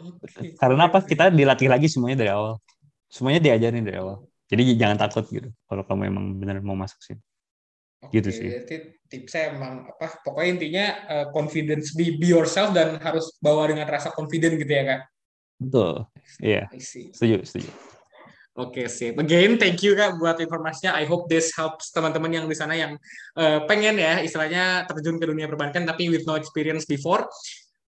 Okay. 0.00 0.56
Karena 0.56 0.88
apa? 0.88 1.04
Kita 1.04 1.28
dilatih 1.28 1.68
lagi 1.68 1.88
semuanya 1.88 2.24
dari 2.24 2.32
awal. 2.32 2.60
Semuanya 3.12 3.40
diajarin 3.40 3.84
dari 3.84 4.00
awal. 4.00 4.24
Jadi 4.48 4.76
jangan 4.76 4.96
takut 4.98 5.28
gitu 5.28 5.48
kalau 5.68 5.84
kamu 5.86 6.10
emang 6.10 6.24
benar 6.40 6.58
mau 6.64 6.76
masuk 6.76 7.00
sini. 7.04 7.20
Okay, 8.00 8.20
gitu 8.20 8.30
sih. 8.32 8.48
Jadi 8.48 8.99
tipsnya 9.10 9.52
emang 9.52 9.90
apa? 9.90 10.22
Pokoknya 10.22 10.50
intinya 10.54 10.86
uh, 11.10 11.26
confidence 11.34 11.92
be, 11.98 12.16
be 12.16 12.30
yourself 12.30 12.70
dan 12.70 12.96
harus 13.02 13.34
bawa 13.42 13.66
dengan 13.66 13.90
rasa 13.90 14.14
confident 14.14 14.54
gitu 14.56 14.70
ya 14.70 14.84
kak. 14.86 15.00
Betul. 15.60 15.94
Iya. 16.40 16.70
Yeah. 16.72 17.10
Setuju, 17.12 17.36
setuju. 17.44 17.70
Oke, 18.58 18.82
okay, 18.82 18.86
sip. 18.90 19.14
Again, 19.14 19.56
thank 19.62 19.78
you 19.80 19.94
Kak 19.94 20.18
buat 20.18 20.36
informasinya. 20.42 20.98
I 20.98 21.06
hope 21.06 21.30
this 21.30 21.54
helps 21.54 21.94
teman-teman 21.94 22.34
yang 22.34 22.46
di 22.50 22.56
sana 22.58 22.74
yang 22.74 22.98
uh, 23.38 23.62
pengen 23.64 23.94
ya 23.94 24.18
istilahnya 24.20 24.84
terjun 24.90 25.22
ke 25.22 25.24
dunia 25.24 25.46
perbankan 25.46 25.86
tapi 25.86 26.10
with 26.10 26.26
no 26.26 26.34
experience 26.34 26.82
before. 26.82 27.24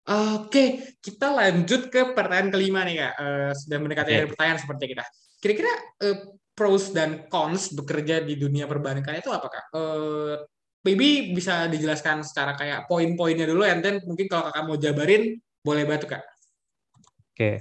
Oke, 0.08 0.49
okay, 0.49 0.67
kita 0.97 1.30
lanjut 1.30 1.93
ke 1.93 2.12
pertanyaan 2.12 2.49
kelima 2.49 2.82
nih 2.84 3.06
Kak. 3.06 3.13
Uh, 3.21 3.51
sudah 3.53 3.77
mendekati 3.80 4.12
okay. 4.12 4.27
pertanyaan 4.34 4.60
seperti 4.60 4.84
kita. 4.97 5.03
Kira-kira 5.38 5.73
uh, 6.03 6.17
pros 6.58 6.89
dan 6.89 7.30
cons 7.30 7.77
bekerja 7.77 8.25
di 8.25 8.34
dunia 8.34 8.65
perbankan 8.65 9.13
itu 9.13 9.30
apa 9.30 9.47
Kak? 9.53 9.65
Uh, 9.77 10.41
maybe 10.88 11.36
bisa 11.36 11.67
dijelaskan 11.67 12.23
secara 12.23 12.56
kayak 12.56 12.88
poin-poinnya 12.88 13.43
dulu, 13.43 13.67
and 13.67 13.84
then 13.84 14.00
mungkin 14.08 14.32
kalau 14.32 14.47
kakak 14.47 14.63
mau 14.63 14.80
jabarin, 14.80 15.36
boleh 15.60 15.84
bantu 15.84 16.15
Kak. 16.15 16.23
Oke. 16.23 17.36
Okay 17.36 17.56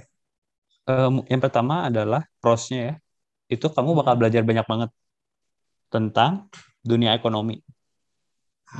um, 0.87 1.21
yang 1.27 1.43
pertama 1.43 1.91
adalah 1.91 2.23
prosnya 2.39 2.79
ya. 2.79 2.93
Itu 3.51 3.71
kamu 3.71 3.95
bakal 3.95 4.15
hmm. 4.15 4.21
belajar 4.23 4.41
banyak 4.43 4.65
banget 4.65 4.89
tentang 5.91 6.47
dunia 6.81 7.15
ekonomi. 7.15 7.61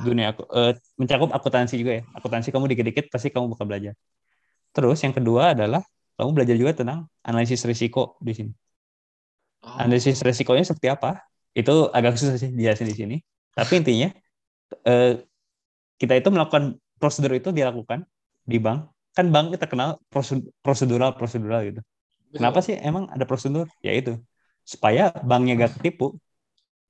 Dunia 0.03 0.35
uh, 0.35 0.75
mencakup 0.99 1.31
akuntansi 1.31 1.79
juga 1.79 2.01
ya. 2.01 2.03
Akuntansi 2.15 2.51
kamu 2.51 2.67
dikit-dikit 2.75 3.05
pasti 3.11 3.31
kamu 3.31 3.55
bakal 3.55 3.67
belajar. 3.67 3.93
Terus 4.75 4.99
yang 5.03 5.15
kedua 5.15 5.55
adalah 5.55 5.83
kamu 6.19 6.29
belajar 6.33 6.55
juga 6.59 6.71
tentang 6.75 7.07
analisis 7.23 7.63
risiko 7.63 8.19
di 8.19 8.33
sini. 8.35 8.51
Oh. 9.63 9.79
Analisis 9.79 10.19
risikonya 10.19 10.67
seperti 10.67 10.91
apa? 10.91 11.23
Itu 11.55 11.87
agak 11.95 12.19
susah 12.19 12.35
sih 12.35 12.51
dijelasin 12.51 12.87
di 12.91 12.95
sini. 12.95 13.17
Tapi 13.55 13.79
intinya 13.79 14.11
uh, 14.85 15.13
kita 15.97 16.13
itu 16.17 16.29
melakukan 16.29 16.77
prosedur 17.01 17.33
itu 17.37 17.49
dilakukan 17.53 18.05
di 18.45 18.57
bank. 18.61 18.89
Kan 19.17 19.33
bank 19.33 19.57
kita 19.57 19.65
kenal 19.65 19.97
prosedural 20.61 21.17
prosedural 21.17 21.61
gitu. 21.65 21.81
Kenapa 22.35 22.61
sih 22.61 22.77
emang 22.77 23.09
ada 23.09 23.23
prosedur? 23.23 23.65
Ya 23.81 23.95
itu 23.95 24.19
supaya 24.67 25.15
banknya 25.23 25.65
gak 25.65 25.79
ketipu 25.79 26.19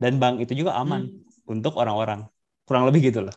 dan 0.01 0.17
bank 0.17 0.41
itu 0.41 0.57
juga 0.57 0.75
aman 0.75 1.07
hmm. 1.07 1.53
untuk 1.53 1.77
orang-orang. 1.77 2.25
Kurang 2.67 2.89
lebih 2.89 3.13
gitu 3.13 3.23
loh. 3.23 3.35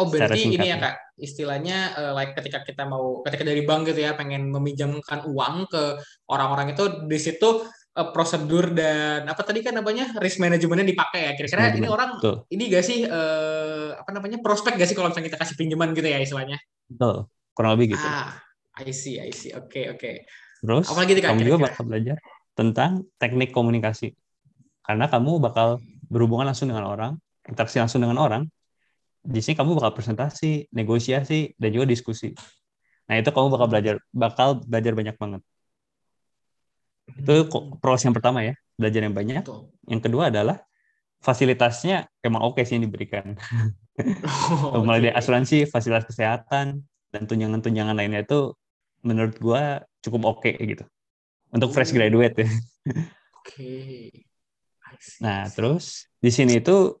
Oh 0.00 0.08
berarti 0.08 0.48
ini 0.48 0.72
ya 0.72 0.80
kak 0.80 0.96
istilahnya 1.20 1.92
uh, 1.92 2.12
like 2.16 2.32
ketika 2.32 2.64
kita 2.64 2.88
mau 2.88 3.20
ketika 3.28 3.44
dari 3.44 3.62
bank 3.68 3.92
gitu 3.92 4.00
ya 4.00 4.16
pengen 4.16 4.48
meminjamkan 4.48 5.28
uang 5.28 5.68
ke 5.68 6.00
orang-orang 6.32 6.72
itu 6.72 7.04
di 7.04 7.18
situ 7.20 7.68
uh, 7.96 8.08
prosedur 8.12 8.72
dan 8.72 9.28
apa 9.28 9.42
tadi 9.44 9.60
kan 9.60 9.76
namanya 9.76 10.12
risk 10.20 10.40
manajemennya 10.40 10.86
dipakai 10.86 11.20
ya 11.28 11.32
kira-kira 11.36 11.76
ini 11.76 11.88
orang 11.88 12.18
Betul. 12.18 12.36
ini 12.52 12.64
gak 12.72 12.84
sih 12.84 13.04
uh, 13.04 13.96
apa 13.96 14.10
namanya 14.12 14.38
prospek 14.40 14.76
gak 14.76 14.88
sih 14.88 14.96
kalau 14.96 15.12
misalnya 15.12 15.28
kita 15.32 15.38
kasih 15.40 15.56
pinjaman 15.56 15.92
gitu 15.92 16.08
ya 16.08 16.18
istilahnya? 16.20 16.58
Betul 16.88 17.28
kurang 17.52 17.76
lebih 17.76 17.96
gitu. 17.96 18.06
Ah 18.06 18.40
I 18.80 18.88
see 18.92 19.20
I 19.20 19.30
see 19.32 19.52
oke 19.52 19.68
okay, 19.68 19.92
oke. 19.92 20.00
Okay. 20.00 20.14
Terus 20.62 20.86
Apalagi 20.88 21.20
kamu 21.20 21.40
juga 21.44 21.58
bakal 21.68 21.82
belajar 21.84 22.16
tentang 22.54 23.04
teknik 23.18 23.50
komunikasi. 23.50 24.14
Karena 24.82 25.06
kamu 25.06 25.42
bakal 25.42 25.78
berhubungan 26.06 26.50
langsung 26.50 26.70
dengan 26.70 26.86
orang, 26.86 27.12
interaksi 27.46 27.78
langsung 27.78 28.02
dengan 28.02 28.18
orang. 28.18 28.42
Di 29.22 29.38
sini 29.38 29.54
kamu 29.54 29.78
bakal 29.78 29.94
presentasi, 29.94 30.70
negosiasi, 30.74 31.54
dan 31.54 31.70
juga 31.70 31.86
diskusi. 31.86 32.34
Nah, 33.06 33.14
itu 33.18 33.30
kamu 33.30 33.54
bakal 33.54 33.66
belajar 33.70 33.94
bakal 34.10 34.48
belajar 34.66 34.92
banyak 34.98 35.16
banget. 35.18 35.42
Itu 37.18 37.48
pros 37.78 38.02
yang 38.04 38.14
pertama 38.16 38.44
ya, 38.46 38.54
belajar 38.76 39.00
yang 39.04 39.14
banyak. 39.16 39.44
Yang 39.88 40.00
kedua 40.04 40.32
adalah 40.32 40.62
fasilitasnya 41.22 42.10
emang 42.20 42.42
oke 42.42 42.58
okay 42.58 42.64
sih 42.66 42.76
yang 42.76 42.84
diberikan. 42.90 43.38
Oh, 44.72 44.82
Mulai 44.86 45.10
dari 45.10 45.14
asuransi, 45.14 45.70
fasilitas 45.70 46.08
kesehatan, 46.10 46.82
dan 47.12 47.22
tunjangan-tunjangan 47.28 47.94
lainnya 47.94 48.24
itu 48.24 48.56
menurut 49.04 49.36
gua 49.38 49.84
cukup 50.00 50.36
oke 50.36 50.48
okay, 50.48 50.56
gitu 50.64 50.84
untuk 51.52 51.70
fresh 51.70 51.92
oh. 51.92 51.96
graduate 52.00 52.36
ya. 52.42 52.48
Oke. 52.48 52.58
Okay. 53.44 54.02
Nah 55.20 55.46
terus 55.52 56.08
di 56.18 56.32
sini 56.32 56.58
itu 56.58 56.96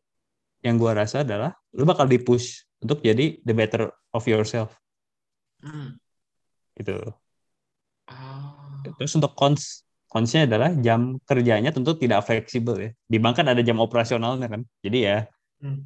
yang 0.62 0.76
gua 0.76 0.94
rasa 0.94 1.24
adalah 1.24 1.56
lu 1.74 1.88
bakal 1.88 2.06
dipush 2.06 2.62
untuk 2.84 3.00
jadi 3.00 3.40
the 3.42 3.54
better 3.56 3.90
of 4.12 4.22
yourself. 4.28 4.76
Hmm. 5.64 5.96
Itu. 6.76 7.00
Oh. 8.10 8.82
Terus 9.00 9.16
untuk 9.16 9.32
cons 9.32 9.86
consnya 10.12 10.44
adalah 10.44 10.76
jam 10.76 11.16
kerjanya 11.24 11.72
tentu 11.72 11.96
tidak 11.96 12.28
fleksibel 12.28 12.76
ya. 12.76 12.90
Di 13.08 13.16
bank 13.16 13.40
kan 13.40 13.48
ada 13.48 13.64
jam 13.64 13.80
operasionalnya 13.80 14.52
kan. 14.52 14.60
Jadi 14.84 14.98
ya 15.08 15.24
hmm. 15.64 15.80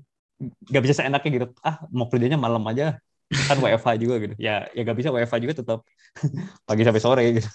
gak 0.66 0.82
bisa 0.82 0.98
seenaknya 0.98 1.30
gitu. 1.30 1.46
Ah 1.62 1.86
mau 1.94 2.10
kerjanya 2.10 2.34
malam 2.34 2.66
aja 2.66 2.98
kan 3.30 3.58
WFH 3.64 3.88
juga 3.98 4.14
gitu 4.22 4.34
ya 4.38 4.70
ya 4.70 4.80
gak 4.86 4.96
bisa 4.96 5.10
WFH 5.10 5.36
juga 5.42 5.54
tetap 5.58 5.78
pagi 6.68 6.82
sampai 6.86 7.02
sore 7.02 7.24
gitu 7.34 7.50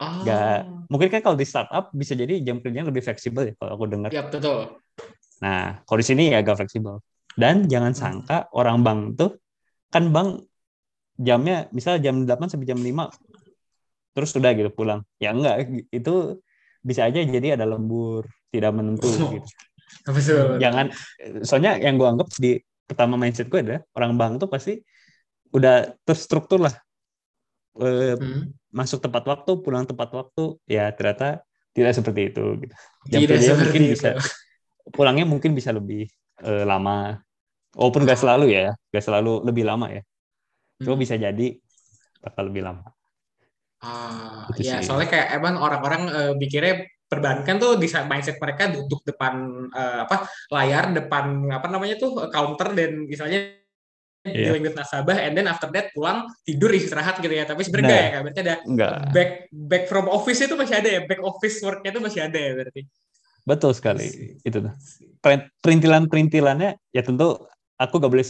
oh. 0.00 0.24
Gak, 0.24 0.88
mungkin 0.88 1.08
kan 1.12 1.20
kalau 1.20 1.36
di 1.36 1.46
startup 1.46 1.92
bisa 1.92 2.16
jadi 2.16 2.40
jam 2.40 2.60
kerjanya 2.64 2.88
lebih 2.88 3.04
fleksibel 3.04 3.52
ya 3.52 3.54
kalau 3.60 3.76
aku 3.76 3.84
dengar 3.88 4.10
ya 4.10 4.24
betul 4.24 4.80
nah 5.42 5.82
kalau 5.84 5.98
di 6.00 6.06
sini 6.06 6.32
ya 6.32 6.40
agak 6.40 6.64
fleksibel 6.64 7.04
dan 7.36 7.68
jangan 7.68 7.92
hmm. 7.92 8.00
sangka 8.00 8.38
orang 8.54 8.80
bank 8.80 9.00
tuh 9.18 9.30
kan 9.92 10.08
bank 10.08 10.48
jamnya 11.14 11.70
misal 11.70 12.00
jam 12.02 12.26
8 12.26 12.50
sampai 12.50 12.66
jam 12.66 12.80
5 12.80 12.90
terus 14.14 14.30
sudah 14.30 14.54
gitu 14.54 14.70
pulang 14.70 15.02
ya 15.18 15.34
enggak 15.34 15.68
itu 15.90 16.38
bisa 16.80 17.10
aja 17.10 17.18
jadi 17.20 17.58
ada 17.58 17.66
lembur 17.66 18.24
tidak 18.54 18.72
menentu 18.72 19.10
oh. 19.10 19.34
gitu 19.34 19.48
Betul. 20.04 20.60
Jangan 20.60 20.92
soalnya 21.46 21.80
yang 21.80 21.96
gue 21.96 22.08
anggap 22.08 22.28
di 22.36 22.60
pertama 22.84 23.16
mindset 23.16 23.48
gue 23.48 23.60
ada 23.64 23.76
orang 23.96 24.20
bank 24.20 24.32
tuh 24.44 24.48
pasti 24.52 24.76
udah 25.54 25.96
terstruktur 26.04 26.60
lah 26.60 26.74
e, 27.80 28.18
hmm. 28.18 28.74
masuk 28.74 29.00
tepat 29.00 29.24
waktu 29.24 29.50
pulang 29.64 29.88
tepat 29.88 30.12
waktu 30.12 30.60
ya 30.68 30.92
ternyata 30.92 31.40
tidak 31.72 31.96
seperti 31.96 32.20
itu 32.34 32.44
gitu. 32.60 32.74
jam 33.08 33.20
kerja 33.24 33.52
mungkin 33.56 33.82
itu. 33.86 33.92
bisa 33.96 34.10
pulangnya 34.92 35.24
mungkin 35.24 35.56
bisa 35.56 35.72
lebih 35.72 36.04
e, 36.44 36.50
lama 36.66 37.22
walaupun 37.72 38.04
gak 38.04 38.20
selalu 38.20 38.52
ya 38.52 38.76
gak 38.92 39.04
selalu 39.04 39.40
lebih 39.46 39.64
lama 39.64 39.88
ya 39.88 40.02
cuma 40.84 40.98
hmm. 40.98 41.02
bisa 41.06 41.14
jadi 41.16 41.46
bakal 42.20 42.52
lebih 42.52 42.68
lama 42.68 42.84
ah 43.84 44.48
gitu 44.56 44.64
ya 44.64 44.80
sih. 44.80 44.88
soalnya 44.88 45.08
kayak 45.12 45.28
emang 45.36 45.60
orang-orang 45.60 46.02
e, 46.08 46.20
mikirnya 46.40 46.88
perbankan 47.04 47.60
tuh 47.60 47.76
di 47.76 47.86
mindset 48.08 48.40
mereka 48.40 48.72
duduk 48.72 49.04
depan 49.06 49.34
uh, 49.70 50.08
apa 50.08 50.26
layar 50.50 50.90
depan 50.90 51.46
apa 51.52 51.68
namanya 51.70 52.00
tuh 52.00 52.26
counter 52.32 52.74
dan 52.74 53.06
misalnya 53.06 53.54
yeah. 54.26 54.50
dealing 54.50 54.64
with 54.64 54.74
nasabah 54.74 55.20
and 55.20 55.36
then 55.36 55.46
after 55.46 55.68
that 55.70 55.92
pulang 55.92 56.26
tidur 56.42 56.72
istirahat 56.72 57.20
gitu 57.20 57.30
ya 57.30 57.44
tapi 57.44 57.62
sebenarnya 57.62 57.92
nah, 57.92 58.08
ya 58.08 58.18
berarti 58.24 58.40
ada 58.40 58.54
enggak. 58.64 58.92
back 59.12 59.30
back 59.52 59.84
from 59.86 60.08
office 60.08 60.40
itu 60.40 60.56
masih 60.56 60.74
ada 60.80 60.88
ya 60.88 61.00
back 61.04 61.20
office 61.22 61.56
worknya 61.60 61.90
itu 61.92 62.00
masih 62.02 62.20
ada 62.24 62.38
ya 62.40 62.52
berarti 62.56 62.82
betul 63.44 63.70
sekali 63.76 64.40
itu 64.40 64.58
tuh 64.58 64.72
perintilan 65.60 66.08
perintilannya 66.08 66.80
ya 66.90 67.02
tentu 67.04 67.44
aku 67.76 68.00
gak 68.00 68.10
boleh 68.10 68.26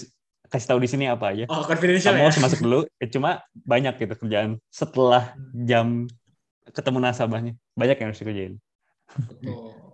kasih 0.54 0.70
tahu 0.70 0.78
di 0.78 0.86
sini 0.86 1.10
apa 1.10 1.34
aja 1.34 1.44
oh 1.50 1.66
confidential 1.66 2.14
kamu 2.14 2.22
ya? 2.22 2.26
harus 2.30 2.38
masuk 2.38 2.60
dulu 2.62 2.80
ya, 3.02 3.06
cuma 3.10 3.42
banyak 3.66 3.94
gitu 3.98 4.14
kerjaan 4.14 4.62
setelah 4.70 5.34
hmm. 5.34 5.66
jam 5.66 5.86
ketemu 6.70 6.98
nasabahnya 7.02 7.52
banyak 7.74 7.96
yang 7.98 8.08
harus 8.14 8.22
dikerjain 8.22 8.54
Betul. 9.18 9.84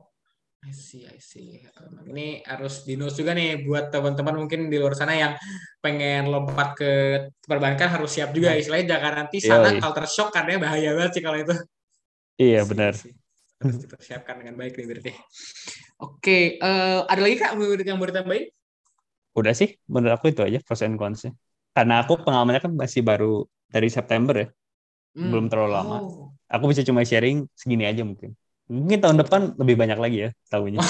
I 0.60 0.76
see, 0.76 1.08
I 1.08 1.16
see. 1.16 1.64
Ini 2.04 2.44
harus 2.44 2.84
dinos 2.84 3.16
juga 3.16 3.32
nih 3.32 3.64
buat 3.64 3.88
teman-teman 3.88 4.44
mungkin 4.44 4.68
di 4.68 4.76
luar 4.76 4.92
sana 4.92 5.16
yang 5.16 5.32
pengen 5.80 6.28
lompat 6.28 6.76
ke 6.76 6.92
perbankan 7.48 7.88
harus 7.88 8.12
siap 8.12 8.36
juga 8.36 8.52
nah. 8.52 8.60
istilahnya 8.60 8.86
jangan 8.92 9.12
nanti 9.24 9.40
sana 9.40 9.72
iya, 9.72 9.80
culture 9.80 10.04
shock 10.04 10.28
karena 10.36 10.60
bahaya 10.60 10.92
banget 10.92 11.16
sih 11.16 11.22
kalau 11.24 11.40
itu. 11.40 11.56
Iya 12.36 12.68
benar. 12.68 12.92
Harus 13.56 13.78
dipersiapkan 13.80 14.36
dengan 14.44 14.60
baik 14.60 14.76
nih 14.76 14.86
berarti. 14.88 15.12
Oke, 16.04 16.60
uh, 16.60 17.08
ada 17.08 17.20
lagi 17.24 17.36
kak 17.40 17.56
yang 17.56 17.96
mau 17.96 18.08
ditambahin? 18.08 18.52
Udah 19.34 19.54
sih, 19.54 19.78
menurut 19.86 20.18
aku 20.18 20.34
itu 20.34 20.42
aja 20.42 20.58
pros 20.62 20.82
and 20.82 20.98
cons 20.98 21.30
Karena 21.70 22.02
aku 22.02 22.18
pengalamannya 22.18 22.62
kan 22.62 22.72
masih 22.74 23.06
baru 23.06 23.46
dari 23.70 23.86
September 23.86 24.34
ya, 24.34 24.48
hmm. 25.14 25.30
belum 25.30 25.46
terlalu 25.46 25.70
lama. 25.70 25.96
Oh. 26.02 26.34
Aku 26.50 26.66
bisa 26.66 26.82
cuma 26.82 27.06
sharing 27.06 27.46
segini 27.54 27.86
aja 27.86 28.02
mungkin. 28.02 28.34
Mungkin 28.70 29.02
tahun 29.02 29.18
depan 29.26 29.58
lebih 29.58 29.74
banyak 29.74 29.98
lagi 29.98 30.18
ya 30.26 30.30
tahunya. 30.46 30.78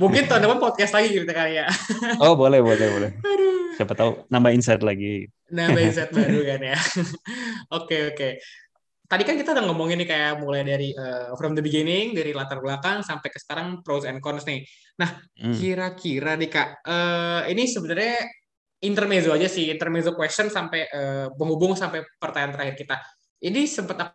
Oh, 0.00 0.08
mungkin 0.08 0.24
tahun 0.24 0.48
depan 0.48 0.58
podcast 0.64 0.96
lagi 0.96 1.12
gitu 1.12 1.28
kali 1.28 1.60
ya. 1.60 1.68
oh 2.24 2.32
boleh 2.36 2.64
boleh 2.64 2.86
boleh. 2.88 3.10
Aduh. 3.20 3.76
Siapa 3.76 3.92
tahu 3.92 4.24
nambah 4.32 4.52
insight 4.56 4.80
lagi. 4.80 5.28
Nambah 5.52 5.80
insight 5.80 6.08
baru 6.12 6.40
kan 6.56 6.60
ya. 6.60 6.76
Oke 7.68 8.12
oke. 8.12 8.28
Tadi 9.08 9.22
kan 9.24 9.34
kita 9.40 9.56
udah 9.56 9.64
ngomongin 9.72 10.04
nih 10.04 10.08
kayak 10.08 10.32
mulai 10.44 10.62
dari 10.62 10.92
uh, 10.92 11.32
from 11.40 11.56
the 11.56 11.64
beginning 11.64 12.12
dari 12.12 12.36
latar 12.36 12.60
belakang 12.60 13.00
sampai 13.00 13.32
ke 13.32 13.40
sekarang 13.40 13.80
pros 13.80 14.04
and 14.04 14.20
cons 14.20 14.44
nih. 14.44 14.60
Nah, 15.00 15.16
hmm. 15.40 15.56
kira-kira 15.56 16.36
nih 16.36 16.50
Kak, 16.52 16.68
uh, 16.84 17.42
ini 17.48 17.64
sebenarnya 17.64 18.20
intermezzo 18.84 19.32
aja 19.32 19.48
sih, 19.48 19.72
intermezzo 19.72 20.12
question 20.12 20.52
sampai 20.52 20.86
uh, 20.92 21.26
penghubung 21.32 21.72
sampai 21.72 22.04
pertanyaan 22.20 22.52
terakhir 22.54 22.76
kita. 22.76 22.96
Ini 23.40 23.64
sempat 23.64 24.12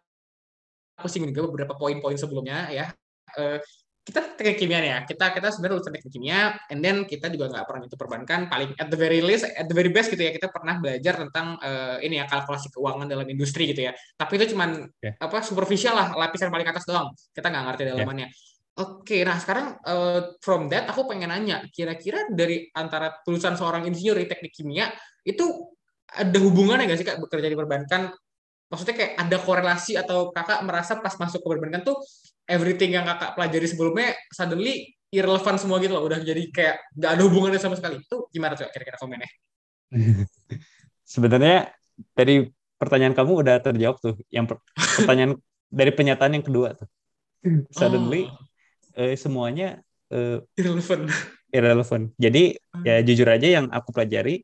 aku 1.01 1.09
singgung 1.09 1.33
juga 1.33 1.49
beberapa 1.49 1.73
poin-poin 1.73 2.15
sebelumnya 2.15 2.69
ya. 2.69 2.85
Uh, 3.33 3.57
kita 4.03 4.35
teknik 4.35 4.59
kimia 4.59 4.79
ya 4.83 4.97
kita 5.07 5.31
kita 5.31 5.47
sebenarnya 5.47 5.79
lulusan 5.79 5.93
teknik 5.95 6.11
kimia 6.11 6.59
and 6.67 6.83
then 6.83 7.07
kita 7.07 7.31
juga 7.31 7.55
nggak 7.55 7.63
pernah 7.63 7.83
itu 7.87 7.95
perbankan 7.95 8.51
paling 8.51 8.75
at 8.75 8.91
the 8.91 8.99
very 8.99 9.23
least 9.23 9.47
at 9.47 9.63
the 9.63 9.75
very 9.75 9.87
best 9.87 10.11
gitu 10.11 10.19
ya 10.19 10.35
kita 10.35 10.51
pernah 10.51 10.75
belajar 10.75 11.23
tentang 11.23 11.55
uh, 11.63 12.03
ini 12.03 12.19
ya 12.19 12.27
kalkulasi 12.27 12.67
keuangan 12.75 13.07
dalam 13.07 13.23
industri 13.31 13.71
gitu 13.71 13.87
ya 13.87 13.95
tapi 14.19 14.35
itu 14.35 14.51
cuman 14.51 14.91
yeah. 14.99 15.15
apa 15.23 15.39
superficial 15.39 15.95
lah 15.95 16.11
lapisan 16.19 16.51
paling 16.51 16.67
atas 16.67 16.83
doang 16.83 17.15
kita 17.31 17.47
nggak 17.47 17.63
ngerti 17.71 17.83
dalamannya 17.95 18.27
yeah. 18.27 18.51
Oke, 18.73 19.05
okay, 19.05 19.21
nah 19.21 19.37
sekarang 19.37 19.77
uh, 19.85 20.33
from 20.41 20.65
that 20.65 20.89
aku 20.89 21.05
pengen 21.05 21.29
nanya, 21.29 21.61
kira-kira 21.69 22.25
dari 22.33 22.73
antara 22.73 23.21
tulisan 23.21 23.53
seorang 23.53 23.85
insinyur 23.85 24.17
di 24.17 24.25
teknik 24.25 24.49
kimia 24.49 24.89
itu 25.21 25.45
ada 26.09 26.33
hubungannya 26.41 26.89
nggak 26.89 26.97
sih 26.97 27.05
kak 27.05 27.21
bekerja 27.21 27.53
di 27.53 27.57
perbankan? 27.57 28.09
Maksudnya 28.73 28.95
kayak 28.97 29.13
ada 29.21 29.37
korelasi 29.37 29.93
atau 29.93 30.33
kakak 30.33 30.65
merasa 30.65 30.97
pas 30.97 31.13
masuk 31.21 31.45
ke 31.45 31.47
perbankan 31.53 31.85
tuh 31.85 32.01
everything 32.47 32.91
yang 32.95 33.07
kakak 33.07 33.35
pelajari 33.35 33.67
sebelumnya 33.67 34.15
suddenly 34.31 34.93
irrelevant 35.13 35.61
semua 35.61 35.77
gitu 35.77 35.93
loh. 35.93 36.03
Udah 36.09 36.19
jadi 36.19 36.43
kayak 36.49 36.75
nggak 36.97 37.11
ada 37.13 37.23
hubungannya 37.23 37.61
sama 37.61 37.77
sekali. 37.77 38.01
Itu 38.01 38.27
gimana 38.33 38.57
tuh 38.57 38.67
kira-kira 38.73 38.97
komennya? 38.97 39.29
Sebenarnya 41.13 41.69
dari 42.17 42.49
pertanyaan 42.81 43.13
kamu 43.13 43.31
udah 43.45 43.55
terjawab 43.61 43.97
tuh. 44.01 44.15
Yang 44.33 44.57
pertanyaan 44.97 45.37
dari 45.69 45.91
pernyataan 45.93 46.33
yang 46.41 46.45
kedua 46.45 46.73
tuh. 46.73 46.89
Suddenly 47.69 48.25
oh. 48.27 48.99
eh, 49.03 49.15
semuanya 49.19 49.79
eh, 50.09 50.41
irrelevant. 50.57 51.11
irrelevant. 51.53 52.05
Jadi 52.17 52.57
hmm. 52.57 52.83
ya 52.83 52.95
jujur 53.05 53.27
aja 53.29 53.47
yang 53.61 53.65
aku 53.69 53.93
pelajari 53.93 54.41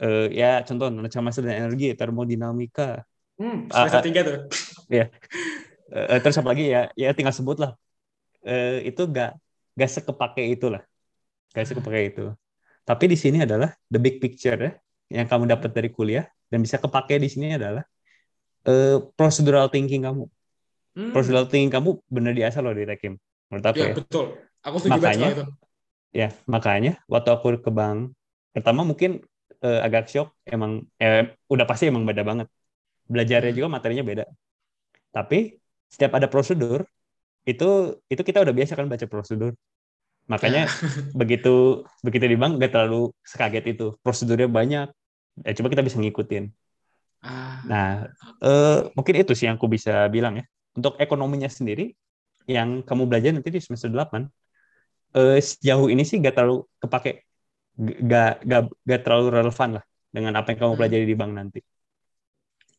eh, 0.00 0.26
ya 0.32 0.64
contoh 0.64 0.88
macam 0.88 1.20
masa 1.28 1.44
dan 1.44 1.68
energi 1.68 1.92
termodinamika. 1.92 3.04
Hmm, 3.36 3.68
semester 3.68 4.00
tiga 4.06 4.20
tuh. 4.24 4.38
Ya 4.88 5.12
uh, 5.92 6.18
terus 6.20 6.36
apa 6.40 6.48
lagi? 6.56 6.72
Ya 6.72 6.88
ya 6.96 7.12
tinggal 7.12 7.36
sebut 7.36 7.60
lah. 7.60 7.76
Uh, 8.42 8.82
itu 8.82 9.06
gak 9.06 9.38
gak 9.78 9.90
sekepake 9.92 10.50
itu 10.50 10.66
lah 10.66 10.82
gak 11.54 11.68
sekepake 11.68 12.00
itu. 12.10 12.32
Tapi 12.82 13.04
di 13.06 13.14
sini 13.14 13.46
adalah 13.46 13.70
the 13.86 14.00
big 14.02 14.18
picture 14.18 14.58
ya 14.58 14.72
yang 15.12 15.28
kamu 15.28 15.46
dapat 15.52 15.70
dari 15.70 15.92
kuliah. 15.92 16.26
Dan 16.52 16.60
bisa 16.60 16.76
kepake 16.76 17.16
di 17.16 17.32
sini 17.32 17.56
adalah 17.56 17.80
uh, 18.68 19.00
procedural 19.16 19.72
thinking 19.72 20.04
kamu. 20.04 20.28
Hmm. 20.92 21.08
procedural 21.08 21.48
thinking 21.48 21.72
kamu 21.72 21.96
benar 22.12 22.36
diasah 22.36 22.60
loh 22.60 22.76
di 22.76 22.84
Tekim 22.84 23.16
menurut 23.48 23.64
aku 23.64 23.80
ya, 23.80 23.88
ya. 23.88 23.94
betul. 23.96 24.26
Aku 24.60 24.76
setuju 24.76 24.92
makanya 25.00 25.28
itu. 25.32 25.44
ya 26.12 26.28
makanya 26.44 26.92
waktu 27.08 27.32
aku 27.32 27.56
ke 27.64 27.72
bank 27.72 28.12
pertama 28.52 28.84
mungkin 28.84 29.24
uh, 29.64 29.80
agak 29.80 30.12
shock 30.12 30.36
emang 30.44 30.84
eh, 31.00 31.32
udah 31.48 31.64
pasti 31.64 31.88
emang 31.88 32.04
beda 32.04 32.22
banget. 32.28 32.48
Belajarnya 33.08 33.56
hmm. 33.56 33.58
juga 33.58 33.68
materinya 33.72 34.04
beda. 34.04 34.24
Tapi 35.16 35.56
setiap 35.92 36.16
ada 36.16 36.26
prosedur 36.32 36.88
itu 37.44 38.00
itu 38.08 38.22
kita 38.24 38.40
udah 38.40 38.54
biasa 38.56 38.72
kan 38.72 38.88
baca 38.88 39.04
prosedur 39.04 39.52
makanya 40.30 40.64
ya. 40.64 40.72
begitu 41.20 41.84
begitu 42.00 42.24
di 42.24 42.38
bank 42.40 42.56
gak 42.56 42.72
terlalu 42.72 43.12
sekaget 43.20 43.76
itu 43.76 43.92
prosedurnya 44.00 44.48
banyak 44.48 44.88
ya 45.44 45.52
coba 45.60 45.68
kita 45.68 45.82
bisa 45.84 46.00
ngikutin 46.00 46.48
ah. 47.26 47.60
nah 47.68 47.88
eh, 48.40 48.78
mungkin 48.96 49.14
itu 49.20 49.36
sih 49.36 49.50
yang 49.50 49.60
aku 49.60 49.68
bisa 49.68 50.08
bilang 50.08 50.40
ya 50.40 50.44
untuk 50.72 50.96
ekonominya 50.96 51.50
sendiri 51.52 51.92
yang 52.48 52.80
kamu 52.86 53.10
belajar 53.10 53.36
nanti 53.36 53.52
di 53.52 53.60
semester 53.60 53.92
8 53.92 54.24
eh, 55.18 55.38
sejauh 55.42 55.90
ini 55.92 56.06
sih 56.06 56.22
gak 56.22 56.38
terlalu 56.38 56.64
kepake 56.78 57.26
gak, 58.06 58.46
gak, 58.46 58.62
gak 58.86 59.00
terlalu 59.02 59.26
relevan 59.42 59.82
lah 59.82 59.84
dengan 60.14 60.32
apa 60.38 60.54
yang 60.54 60.58
kamu 60.62 60.72
hmm. 60.72 60.78
pelajari 60.80 61.04
di 61.04 61.16
bank 61.18 61.32
nanti 61.34 61.60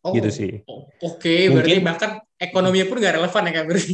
Oh, 0.03 0.11
gitu 0.11 0.29
sih. 0.35 0.59
Oke, 0.67 0.91
okay, 0.99 1.39
berarti 1.47 1.79
bahkan 1.79 2.19
ekonominya 2.49 2.85
pun 2.89 2.97
nggak 2.99 3.15
relevan 3.19 3.43
ya 3.47 3.51
kan 3.55 3.63
berarti. 3.67 3.93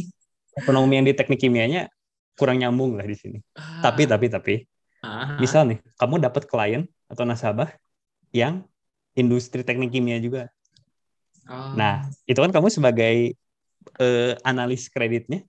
Ekonomi 0.58 0.92
yang 0.98 1.06
di 1.06 1.14
teknik 1.14 1.40
kimianya 1.40 1.86
kurang 2.34 2.58
nyambung 2.58 2.98
lah 2.98 3.06
di 3.06 3.16
sini. 3.16 3.38
Ah. 3.54 3.84
Tapi 3.84 4.08
tapi 4.08 4.26
tapi 4.26 4.54
ah. 5.04 5.38
misal 5.38 5.68
nih, 5.70 5.78
kamu 6.00 6.24
dapat 6.24 6.48
klien 6.48 6.82
atau 7.06 7.22
nasabah 7.28 7.70
yang 8.34 8.64
industri 9.14 9.60
teknik 9.66 9.92
kimia 9.92 10.16
juga. 10.18 10.48
Ah. 11.46 11.74
Nah, 11.74 11.94
itu 12.26 12.38
kan 12.38 12.50
kamu 12.50 12.70
sebagai 12.70 13.36
uh, 13.98 14.32
analis 14.46 14.88
kreditnya. 14.88 15.44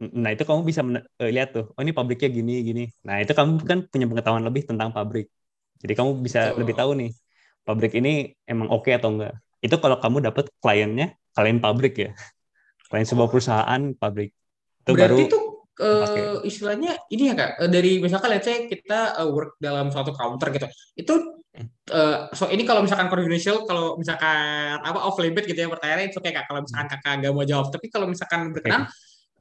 Nah, 0.00 0.32
itu 0.32 0.48
kamu 0.48 0.64
bisa 0.64 0.80
uh, 0.80 1.30
lihat 1.30 1.52
tuh, 1.52 1.76
oh 1.76 1.80
ini 1.84 1.92
pabriknya 1.92 2.32
gini 2.32 2.64
gini. 2.64 2.84
Nah, 3.04 3.20
itu 3.20 3.36
kamu 3.36 3.60
kan 3.68 3.78
punya 3.84 4.08
pengetahuan 4.08 4.44
lebih 4.44 4.64
tentang 4.64 4.90
pabrik. 4.96 5.28
Jadi 5.80 5.92
kamu 5.92 6.24
bisa 6.24 6.52
Betul. 6.52 6.58
lebih 6.64 6.74
tahu 6.76 6.90
nih, 6.96 7.10
pabrik 7.68 7.92
ini 8.00 8.32
emang 8.48 8.72
oke 8.72 8.88
okay 8.88 8.96
atau 8.96 9.12
enggak 9.12 9.36
itu 9.60 9.76
kalau 9.76 9.96
kamu 10.00 10.24
dapat 10.32 10.48
kliennya 10.60 11.16
klien 11.36 11.58
pabrik 11.60 11.94
ya. 11.96 12.10
Klien 12.88 13.06
sebuah 13.06 13.28
oh. 13.28 13.30
perusahaan 13.30 13.82
pabrik. 13.94 14.32
Itu 14.82 14.90
berarti 14.96 15.12
baru 15.12 15.16
itu 15.28 15.38
uh, 15.80 16.38
istilahnya 16.42 16.96
ini 17.12 17.30
ya 17.30 17.34
kak? 17.36 17.50
Eh, 17.64 17.70
dari 17.70 18.00
misalkan 18.00 18.32
let's 18.32 18.48
say 18.48 18.66
kita 18.66 19.20
uh, 19.20 19.28
work 19.28 19.60
dalam 19.60 19.92
suatu 19.92 20.16
counter 20.16 20.48
gitu. 20.50 20.66
Itu 20.96 21.14
uh, 21.92 22.32
so 22.32 22.48
ini 22.48 22.64
kalau 22.64 22.82
misalkan 22.82 23.12
confidential 23.12 23.62
kalau 23.68 23.94
misalkan 24.00 24.80
apa 24.80 24.98
off 25.04 25.20
limit 25.20 25.44
gitu 25.44 25.56
ya 25.60 25.68
pertanyaannya 25.68 26.10
itu 26.10 26.18
kayak 26.18 26.42
kak. 26.42 26.44
Kalau 26.50 26.60
misalkan 26.64 26.86
hmm. 26.88 26.94
kakak 26.98 27.12
nggak 27.20 27.32
mau 27.36 27.44
jawab. 27.46 27.66
Tapi 27.68 27.86
kalau 27.92 28.06
misalkan 28.08 28.40
berkenan 28.50 28.82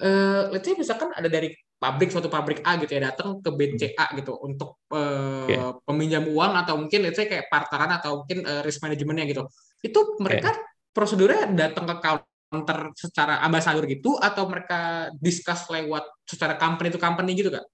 uh, 0.03 0.41
let's 0.51 0.65
say 0.65 0.75
misalkan 0.75 1.09
ada 1.15 1.27
dari 1.27 1.53
pabrik 1.79 2.11
suatu 2.11 2.27
pabrik 2.27 2.59
A 2.67 2.75
gitu 2.75 2.91
ya 2.91 3.11
datang 3.11 3.39
ke 3.39 3.49
BCA 3.55 4.05
gitu 4.19 4.35
untuk 4.43 4.83
uh, 4.91 5.47
okay. 5.47 5.59
peminjam 5.87 6.27
uang 6.27 6.53
atau 6.59 6.75
mungkin 6.75 7.07
let's 7.07 7.15
say 7.15 7.27
kayak 7.27 7.47
parteran 7.47 7.87
atau 7.95 8.23
mungkin 8.23 8.43
uh, 8.43 8.61
risk 8.67 8.83
manajemennya 8.83 9.25
gitu 9.31 9.47
itu 9.85 9.99
mereka 10.19 10.51
okay. 10.55 10.91
prosedurnya 10.91 11.49
datang 11.51 11.85
ke 11.87 11.95
counter 12.01 12.79
secara 12.97 13.39
ambasador 13.45 13.85
gitu 13.87 14.19
atau 14.19 14.47
mereka 14.49 15.11
discuss 15.17 15.67
lewat 15.71 16.07
secara 16.27 16.59
company 16.59 16.91
itu 16.91 16.99
company 16.99 17.31
gitu 17.37 17.51
kan? 17.53 17.65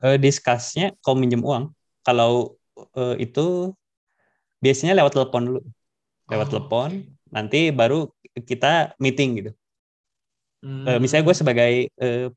Uh, 0.00 0.16
discussnya 0.16 0.96
kalau 1.04 1.20
minjem 1.20 1.44
uang 1.44 1.76
kalau 2.00 2.56
uh, 2.96 3.12
itu 3.20 3.76
biasanya 4.64 4.96
lewat 4.96 5.12
telepon 5.12 5.42
dulu 5.44 5.60
lewat 6.32 6.48
oh, 6.48 6.52
telepon 6.56 6.90
okay. 7.04 7.28
nanti 7.28 7.60
baru 7.68 8.08
kita 8.48 8.96
meeting 8.96 9.44
gitu 9.44 9.52
Hmm. 10.60 10.84
Uh, 10.84 10.98
misalnya 11.00 11.24
gue 11.24 11.36
sebagai 11.36 11.72
uh, 12.04 12.28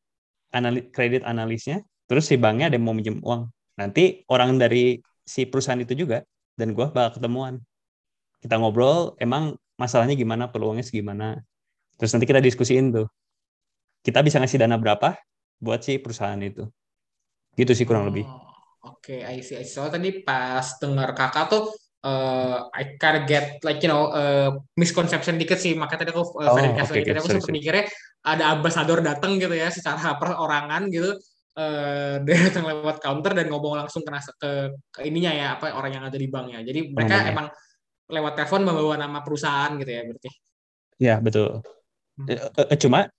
analis, 0.55 0.87
kredit 0.95 1.21
analisnya, 1.27 1.83
terus 2.07 2.27
si 2.27 2.39
banknya 2.39 2.71
ada 2.71 2.75
yang 2.79 2.87
mau 2.87 2.95
minjem 2.95 3.19
uang. 3.19 3.51
Nanti 3.75 4.23
orang 4.31 4.55
dari 4.55 4.99
si 5.23 5.43
perusahaan 5.47 5.79
itu 5.79 5.95
juga 5.95 6.23
dan 6.55 6.71
gue 6.71 6.87
bakal 6.87 7.19
ketemuan. 7.19 7.59
Kita 8.43 8.59
ngobrol, 8.59 9.15
emang 9.23 9.55
masalahnya 9.79 10.19
gimana, 10.19 10.51
peluangnya 10.51 10.83
segimana. 10.83 11.39
Terus 11.95 12.11
nanti 12.11 12.27
kita 12.27 12.43
diskusiin 12.43 12.91
tuh. 12.91 13.07
Kita 14.03 14.19
bisa 14.19 14.43
ngasih 14.43 14.59
dana 14.59 14.75
berapa 14.75 15.15
buat 15.63 15.79
si 15.79 15.95
perusahaan 16.03 16.35
itu. 16.43 16.67
Gitu 17.55 17.71
sih 17.71 17.87
kurang 17.87 18.03
oh, 18.03 18.07
lebih. 18.11 18.27
Oke, 18.83 19.23
okay, 19.23 19.39
I 19.39 19.39
see. 19.39 19.55
I 19.55 19.63
see. 19.63 19.79
Soalnya 19.79 20.03
tadi 20.03 20.11
pas 20.27 20.75
dengar 20.83 21.15
kakak 21.15 21.47
tuh 21.47 21.71
uh, 22.03 22.67
I 22.75 22.99
kind 22.99 23.23
get 23.25 23.63
like 23.63 23.79
you 23.81 23.89
know 23.89 24.11
uh, 24.11 24.59
misconception 24.75 25.39
dikit 25.39 25.57
sih 25.57 25.73
makanya 25.73 26.05
tadi 26.05 26.11
aku 26.11 26.23
uh, 26.37 26.51
oh, 26.53 26.59
okay, 26.59 27.01
okay. 27.01 27.15
aku 27.15 27.31
sempat 27.31 27.49
mikirnya 27.49 27.85
ada 28.23 28.53
ambasador 28.53 28.99
datang 28.99 29.39
gitu 29.39 29.55
ya 29.55 29.71
secara 29.71 30.15
perorangan 30.19 30.91
gitu 30.91 31.15
uh, 31.57 32.19
dia 32.21 32.35
datang 32.51 32.67
lewat 32.67 32.99
counter 32.99 33.31
dan 33.33 33.47
ngomong 33.49 33.79
langsung 33.87 34.03
ke, 34.03 34.11
ke, 34.37 34.51
ke 34.91 34.99
ininya 35.07 35.31
ya 35.31 35.47
apa 35.57 35.73
orang 35.73 35.91
yang 35.99 36.03
ada 36.05 36.17
di 36.19 36.27
banknya 36.27 36.61
jadi 36.61 36.91
mereka 36.91 37.15
oh, 37.23 37.31
emang 37.31 37.47
lewat 38.09 38.33
telepon 38.35 38.61
membawa 38.67 38.95
nama 38.99 39.19
perusahaan 39.23 39.71
gitu 39.79 39.91
ya 39.91 40.01
berarti. 40.03 40.29
Ya 40.99 41.15
betul. 41.19 41.63
Hmm. 42.13 42.29
cuma 42.77 43.09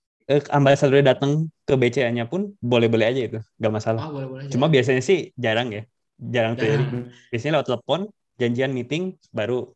ambasador 0.54 1.02
datang 1.02 1.50
ke 1.66 1.74
BCA-nya 1.74 2.30
pun 2.30 2.54
boleh-boleh 2.62 3.06
aja 3.10 3.22
itu 3.26 3.38
nggak 3.58 3.74
masalah. 3.74 4.06
Oh, 4.06 4.14
boleh 4.14 4.28
-boleh 4.30 4.44
cuma 4.48 4.70
biasanya 4.70 5.02
sih 5.02 5.34
jarang 5.34 5.74
ya 5.74 5.82
jarang 6.14 6.54
terjadi 6.54 7.10
biasanya 7.34 7.52
lewat 7.58 7.68
telepon 7.74 8.00
janjian 8.38 8.70
meeting 8.70 9.18
baru 9.34 9.74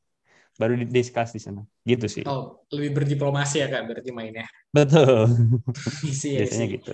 baru 0.59 0.75
discuss 0.87 1.35
di 1.35 1.41
sana. 1.43 1.63
Gitu 1.83 2.07
sih. 2.07 2.25
Oh 2.27 2.67
lebih 2.73 3.03
berdiplomasi 3.03 3.63
ya 3.63 3.67
kak 3.69 3.91
berarti 3.91 4.11
mainnya. 4.15 4.47
Betul. 4.71 5.31
Isi, 6.11 6.39
ya, 6.39 6.47
biasanya 6.47 6.67
gitu. 6.79 6.93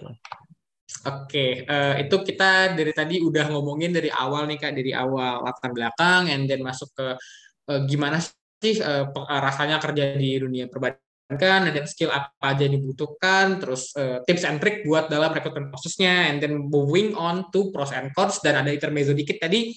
Oke, 1.05 1.27
okay. 1.27 1.50
uh, 1.68 1.96
eh, 2.00 2.07
itu 2.07 2.16
kita 2.22 2.77
dari 2.77 2.92
tadi 2.92 3.20
udah 3.20 3.50
ngomongin 3.53 3.92
dari 3.92 4.09
awal 4.09 4.48
nih 4.48 4.57
kak, 4.61 4.72
dari 4.72 4.92
awal 4.92 5.42
latar 5.42 5.72
belakang, 5.72 6.33
and 6.33 6.48
then 6.48 6.61
masuk 6.64 6.92
ke 6.96 7.16
uh, 7.68 7.83
gimana 7.85 8.20
sih 8.20 8.81
uh, 8.81 9.09
rasanya 9.29 9.81
kerja 9.81 10.16
di 10.16 10.40
dunia 10.40 10.68
perbankan, 10.72 11.72
dan 11.72 11.85
skill 11.85 12.12
apa 12.12 12.57
aja 12.57 12.64
dibutuhkan, 12.68 13.61
terus 13.61 13.92
uh, 13.96 14.20
tips 14.24 14.44
and 14.44 14.61
trick 14.61 14.85
buat 14.88 15.12
dalam 15.12 15.33
rekrutmen 15.33 15.68
prosesnya, 15.72 16.33
and 16.33 16.40
then 16.40 16.68
moving 16.68 17.12
on 17.16 17.48
to 17.53 17.68
pros 17.72 17.92
and 17.92 18.12
cons, 18.12 18.40
dan 18.40 18.61
ada 18.61 18.72
intermezzo 18.72 19.12
dikit 19.12 19.40
tadi 19.40 19.72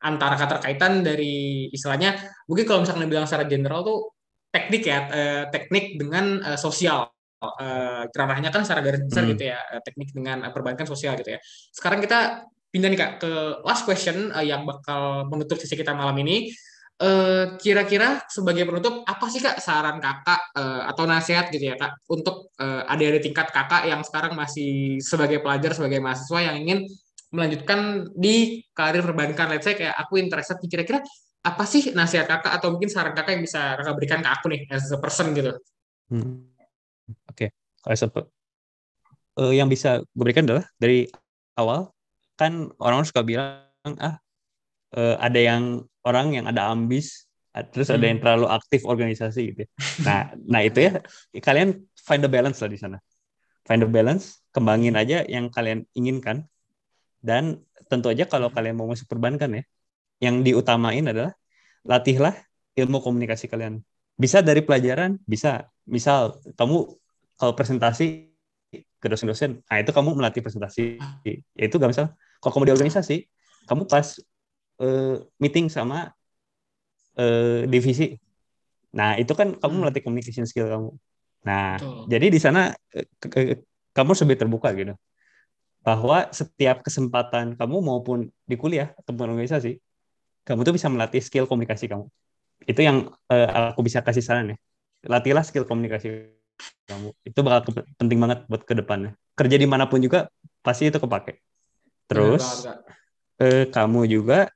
antara 0.00 0.36
keterkaitan 0.40 1.04
dari 1.04 1.68
istilahnya 1.68 2.16
mungkin 2.48 2.64
kalau 2.64 2.80
misalnya 2.84 3.04
bilang 3.04 3.28
secara 3.28 3.44
general 3.44 3.84
tuh 3.84 4.16
teknik 4.48 4.82
ya, 4.88 4.98
uh, 5.08 5.44
teknik 5.52 6.00
dengan 6.00 6.40
uh, 6.42 6.58
sosial. 6.60 7.08
Uh, 7.40 8.04
ranahnya 8.12 8.52
kan 8.52 8.68
secara 8.68 8.84
garis 8.84 9.00
besar 9.00 9.24
hmm. 9.24 9.32
gitu 9.32 9.48
ya, 9.48 9.56
teknik 9.80 10.12
dengan 10.12 10.44
perbankan 10.52 10.84
sosial 10.84 11.16
gitu 11.16 11.32
ya. 11.32 11.40
Sekarang 11.72 12.04
kita 12.04 12.44
pindah 12.68 12.92
nih 12.92 13.00
kak 13.00 13.12
ke 13.24 13.32
last 13.64 13.88
question 13.88 14.28
uh, 14.28 14.44
yang 14.44 14.68
bakal 14.68 15.24
menutup 15.24 15.56
sesi 15.56 15.72
kita 15.72 15.96
malam 15.96 16.20
ini. 16.20 16.52
Uh, 17.00 17.56
kira-kira 17.56 18.20
sebagai 18.28 18.68
penutup 18.68 19.08
apa 19.08 19.24
sih 19.32 19.40
kak 19.40 19.56
saran 19.56 20.04
kakak 20.04 20.36
uh, 20.52 20.84
atau 20.84 21.08
nasihat 21.08 21.48
gitu 21.48 21.72
ya 21.72 21.76
kak 21.80 21.96
untuk 22.12 22.52
uh, 22.60 22.84
adik-adik 22.92 23.24
tingkat 23.24 23.48
kakak 23.48 23.88
yang 23.88 24.04
sekarang 24.04 24.36
masih 24.36 25.00
sebagai 25.00 25.40
pelajar 25.40 25.72
sebagai 25.72 25.96
mahasiswa 25.96 26.52
yang 26.52 26.60
ingin 26.60 26.84
melanjutkan 27.32 28.04
di 28.12 28.60
karir 28.76 29.00
perbankan 29.00 29.48
let's 29.48 29.64
say 29.64 29.72
kayak 29.72 29.96
aku 29.96 30.20
interested 30.20 30.60
kira-kira 30.68 31.00
apa 31.40 31.64
sih 31.64 31.88
nasihat 31.96 32.28
kakak 32.28 32.52
atau 32.52 32.76
mungkin 32.76 32.92
saran 32.92 33.16
kakak 33.16 33.32
yang 33.32 33.44
bisa 33.48 33.80
kakak 33.80 33.94
berikan 33.96 34.20
ke 34.20 34.28
aku 34.28 34.46
nih 34.52 34.60
as 34.68 34.92
a 34.92 35.00
person 35.00 35.32
gitu? 35.32 35.56
Hmm. 36.12 36.52
Oke, 37.32 37.48
okay. 37.48 37.48
kalau 37.80 38.28
uh, 39.40 39.52
yang 39.56 39.72
bisa 39.72 40.04
gue 40.04 40.20
berikan 40.20 40.44
adalah 40.44 40.68
dari 40.76 41.08
awal 41.56 41.88
kan 42.36 42.68
orang 42.76 43.08
suka 43.08 43.24
bilang 43.24 43.64
ah 43.96 44.20
uh, 44.96 45.16
ada 45.16 45.40
yang 45.40 45.84
orang 46.06 46.32
yang 46.36 46.46
ada 46.48 46.72
ambis 46.72 47.30
terus 47.50 47.90
hmm. 47.90 47.96
ada 47.98 48.04
yang 48.06 48.18
hmm. 48.18 48.24
terlalu 48.24 48.46
aktif 48.46 48.80
organisasi 48.86 49.40
gitu. 49.54 49.60
Ya. 49.66 49.68
Nah, 50.06 50.20
nah 50.52 50.60
itu 50.62 50.78
ya 50.86 51.02
kalian 51.42 51.82
find 51.98 52.22
the 52.22 52.30
balance 52.30 52.62
lah 52.62 52.70
di 52.70 52.78
sana. 52.78 52.98
Find 53.66 53.82
the 53.82 53.90
balance, 53.90 54.40
kembangin 54.54 54.94
aja 54.94 55.26
yang 55.26 55.50
kalian 55.50 55.86
inginkan 55.94 56.46
dan 57.20 57.60
tentu 57.90 58.08
aja 58.08 58.24
kalau 58.24 58.48
kalian 58.48 58.78
mau 58.78 58.88
masuk 58.88 59.10
perbankan 59.10 59.60
ya, 59.60 59.62
yang 60.22 60.40
diutamain 60.40 61.04
adalah 61.04 61.36
latihlah 61.84 62.32
ilmu 62.78 63.02
komunikasi 63.02 63.50
kalian. 63.50 63.82
Bisa 64.16 64.40
dari 64.40 64.64
pelajaran, 64.64 65.18
bisa. 65.26 65.68
Misal 65.90 66.38
kamu 66.54 66.86
kalau 67.34 67.52
presentasi 67.58 68.30
ke 68.70 69.06
dosen-dosen, 69.08 69.64
nah 69.66 69.80
itu 69.80 69.90
kamu 69.90 70.14
melatih 70.14 70.44
presentasi. 70.44 71.02
Ya 71.26 71.64
itu 71.66 71.74
gak 71.80 71.90
misal. 71.90 72.06
Kalau 72.38 72.52
kamu 72.54 72.70
di 72.70 72.74
organisasi, 72.78 73.16
kamu 73.66 73.90
pas 73.90 74.22
uh, 74.80 75.20
meeting 75.38 75.68
sama 75.68 76.10
uh, 77.20 77.62
divisi. 77.68 78.16
Nah, 78.96 79.14
itu 79.20 79.30
kan 79.36 79.54
kamu 79.54 79.70
hmm. 79.70 79.80
melatih 79.86 80.02
communication 80.02 80.48
skill 80.48 80.66
kamu. 80.66 80.90
Nah, 81.46 81.78
Betul. 81.78 82.04
jadi 82.10 82.26
di 82.32 82.40
sana 82.40 82.74
uh, 82.74 83.56
kamu 83.94 84.10
lebih 84.26 84.36
terbuka 84.40 84.68
gitu. 84.74 84.94
Bahwa 85.80 86.28
setiap 86.34 86.84
kesempatan 86.84 87.56
kamu 87.56 87.76
maupun 87.80 88.28
di 88.44 88.56
kuliah 88.60 88.92
ataupun 89.00 89.32
organisasi, 89.36 89.80
kamu 90.44 90.60
tuh 90.66 90.74
bisa 90.76 90.92
melatih 90.92 91.22
skill 91.24 91.48
komunikasi 91.48 91.88
kamu. 91.88 92.04
Itu 92.68 92.80
yang 92.84 93.08
uh, 93.32 93.72
aku 93.72 93.80
bisa 93.86 94.04
kasih 94.04 94.20
saran 94.20 94.52
ya. 94.52 94.56
Latihlah 95.08 95.40
skill 95.46 95.64
komunikasi 95.64 96.36
kamu. 96.84 97.16
Itu 97.24 97.40
bakal 97.40 97.72
penting 97.96 98.18
banget 98.20 98.44
buat 98.44 98.68
ke 98.68 98.76
depannya. 98.76 99.16
Kerja 99.32 99.56
di 99.56 99.64
mana 99.64 99.88
pun 99.88 100.04
juga 100.04 100.28
pasti 100.60 100.92
itu 100.92 101.00
kepake. 101.00 101.40
Terus 102.10 102.68
uh, 103.40 103.64
kamu 103.72 104.04
juga 104.10 104.52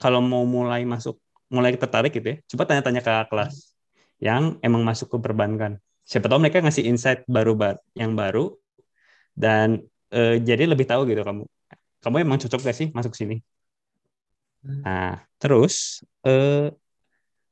kalau 0.00 0.20
mau 0.20 0.42
mulai 0.44 0.82
masuk, 0.86 1.18
mulai 1.48 1.74
tertarik 1.78 2.12
gitu 2.14 2.34
ya, 2.34 2.36
coba 2.54 2.62
tanya-tanya 2.70 3.00
ke 3.04 3.12
kelas 3.30 3.74
yang 4.18 4.58
emang 4.62 4.82
masuk 4.82 5.10
ke 5.14 5.18
perbankan. 5.20 5.78
Siapa 6.04 6.28
tahu 6.28 6.40
mereka 6.42 6.60
ngasih 6.60 6.84
insight 6.84 7.24
baru 7.24 7.56
yang 7.96 8.12
baru 8.12 8.52
dan 9.32 9.82
uh, 10.12 10.36
jadi 10.36 10.68
lebih 10.68 10.84
tahu 10.84 11.08
gitu 11.08 11.24
kamu. 11.24 11.44
Kamu 12.04 12.16
emang 12.20 12.36
cocok 12.36 12.60
gak 12.60 12.76
sih 12.76 12.88
masuk 12.92 13.16
sini? 13.16 13.40
Nah, 14.64 15.20
terus 15.40 16.04
eh, 16.24 16.72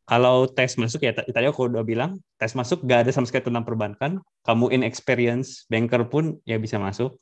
kalau 0.05 0.45
tes 0.49 0.77
masuk 0.77 1.05
ya 1.05 1.13
tadi 1.17 1.47
aku 1.49 1.73
udah 1.73 1.85
bilang 1.85 2.21
tes 2.37 2.53
masuk 2.53 2.85
gak 2.85 3.09
ada 3.09 3.11
sama 3.17 3.25
sekali 3.29 3.49
tentang 3.49 3.65
perbankan. 3.65 4.21
Kamu 4.45 4.69
inexperience 4.73 5.65
banker 5.73 6.05
pun 6.09 6.37
ya 6.45 6.61
bisa 6.61 6.77
masuk. 6.77 7.17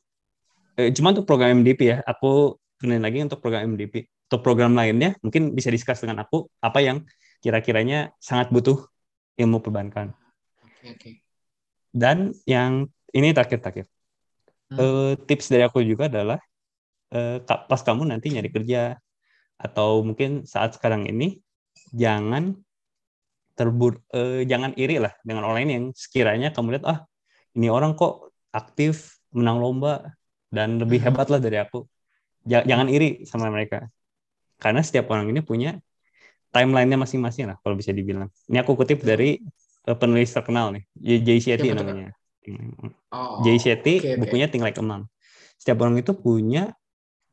Eh, 0.74 0.90
cuma 0.94 1.14
untuk 1.14 1.26
program 1.26 1.62
MDP 1.62 1.80
ya, 1.94 1.98
aku 2.06 2.58
kenalin 2.82 3.02
lagi 3.02 3.18
untuk 3.22 3.38
program 3.42 3.74
MDP. 3.74 4.10
Untuk 4.30 4.46
program 4.46 4.78
lainnya 4.78 5.18
mungkin 5.26 5.58
bisa 5.58 5.74
diskus 5.74 5.98
dengan 5.98 6.22
aku 6.22 6.46
apa 6.62 6.78
yang 6.78 7.02
kira-kiranya 7.42 8.14
sangat 8.22 8.54
butuh 8.54 8.86
ilmu 9.34 9.58
perbankan. 9.58 10.14
Okay, 10.62 10.88
okay. 10.94 11.14
Dan 11.90 12.30
yang 12.46 12.86
ini 13.10 13.34
terakhir-terakhir. 13.34 13.90
Hmm. 14.70 14.78
Uh, 14.78 15.12
tips 15.26 15.50
dari 15.50 15.66
aku 15.66 15.82
juga 15.82 16.06
adalah 16.06 16.38
uh, 17.10 17.42
pas 17.42 17.82
kamu 17.82 18.06
nanti 18.06 18.30
nyari 18.30 18.54
kerja 18.54 19.02
atau 19.58 20.06
mungkin 20.06 20.46
saat 20.46 20.78
sekarang 20.78 21.10
ini 21.10 21.42
jangan 21.90 22.56
terbur 23.58 24.00
eh, 24.16 24.48
jangan 24.48 24.72
iri 24.72 24.96
lah 24.96 25.12
dengan 25.20 25.44
orang 25.44 25.56
lain 25.60 25.70
yang 25.70 25.84
sekiranya 25.92 26.48
kamu 26.48 26.80
lihat 26.80 26.86
ah 26.88 26.98
ini 27.52 27.68
orang 27.68 27.92
kok 27.92 28.32
aktif 28.56 29.20
menang 29.36 29.60
lomba 29.60 30.16
dan 30.48 30.80
lebih 30.80 31.04
hmm. 31.04 31.12
hebat 31.12 31.28
lah 31.28 31.36
dari 31.36 31.60
aku 31.60 31.84
jangan 32.48 32.88
iri 32.88 33.28
sama 33.28 33.52
mereka 33.52 33.84
karena 34.60 34.84
setiap 34.84 35.08
orang 35.10 35.32
ini 35.32 35.40
punya 35.40 35.80
timelinenya 36.52 37.00
masing-masing 37.00 37.50
lah 37.50 37.56
kalau 37.64 37.74
bisa 37.74 37.90
dibilang 37.90 38.28
ini 38.46 38.58
aku 38.60 38.76
kutip 38.76 39.00
dari 39.00 39.40
uh, 39.88 39.96
penulis 39.96 40.30
terkenal 40.30 40.76
nih 40.76 40.84
Jay 41.24 41.38
Shetty 41.40 41.72
ya, 41.72 41.74
namanya 41.74 42.12
oh, 43.10 43.40
Jay 43.42 43.56
Shetty 43.56 43.94
okay, 43.98 44.14
bukunya 44.20 44.46
okay. 44.46 44.60
Think 44.60 44.64
Like 44.68 44.78
a 44.78 44.84
Mom 44.84 45.08
setiap 45.56 45.80
orang 45.82 45.96
itu 45.98 46.12
punya 46.12 46.76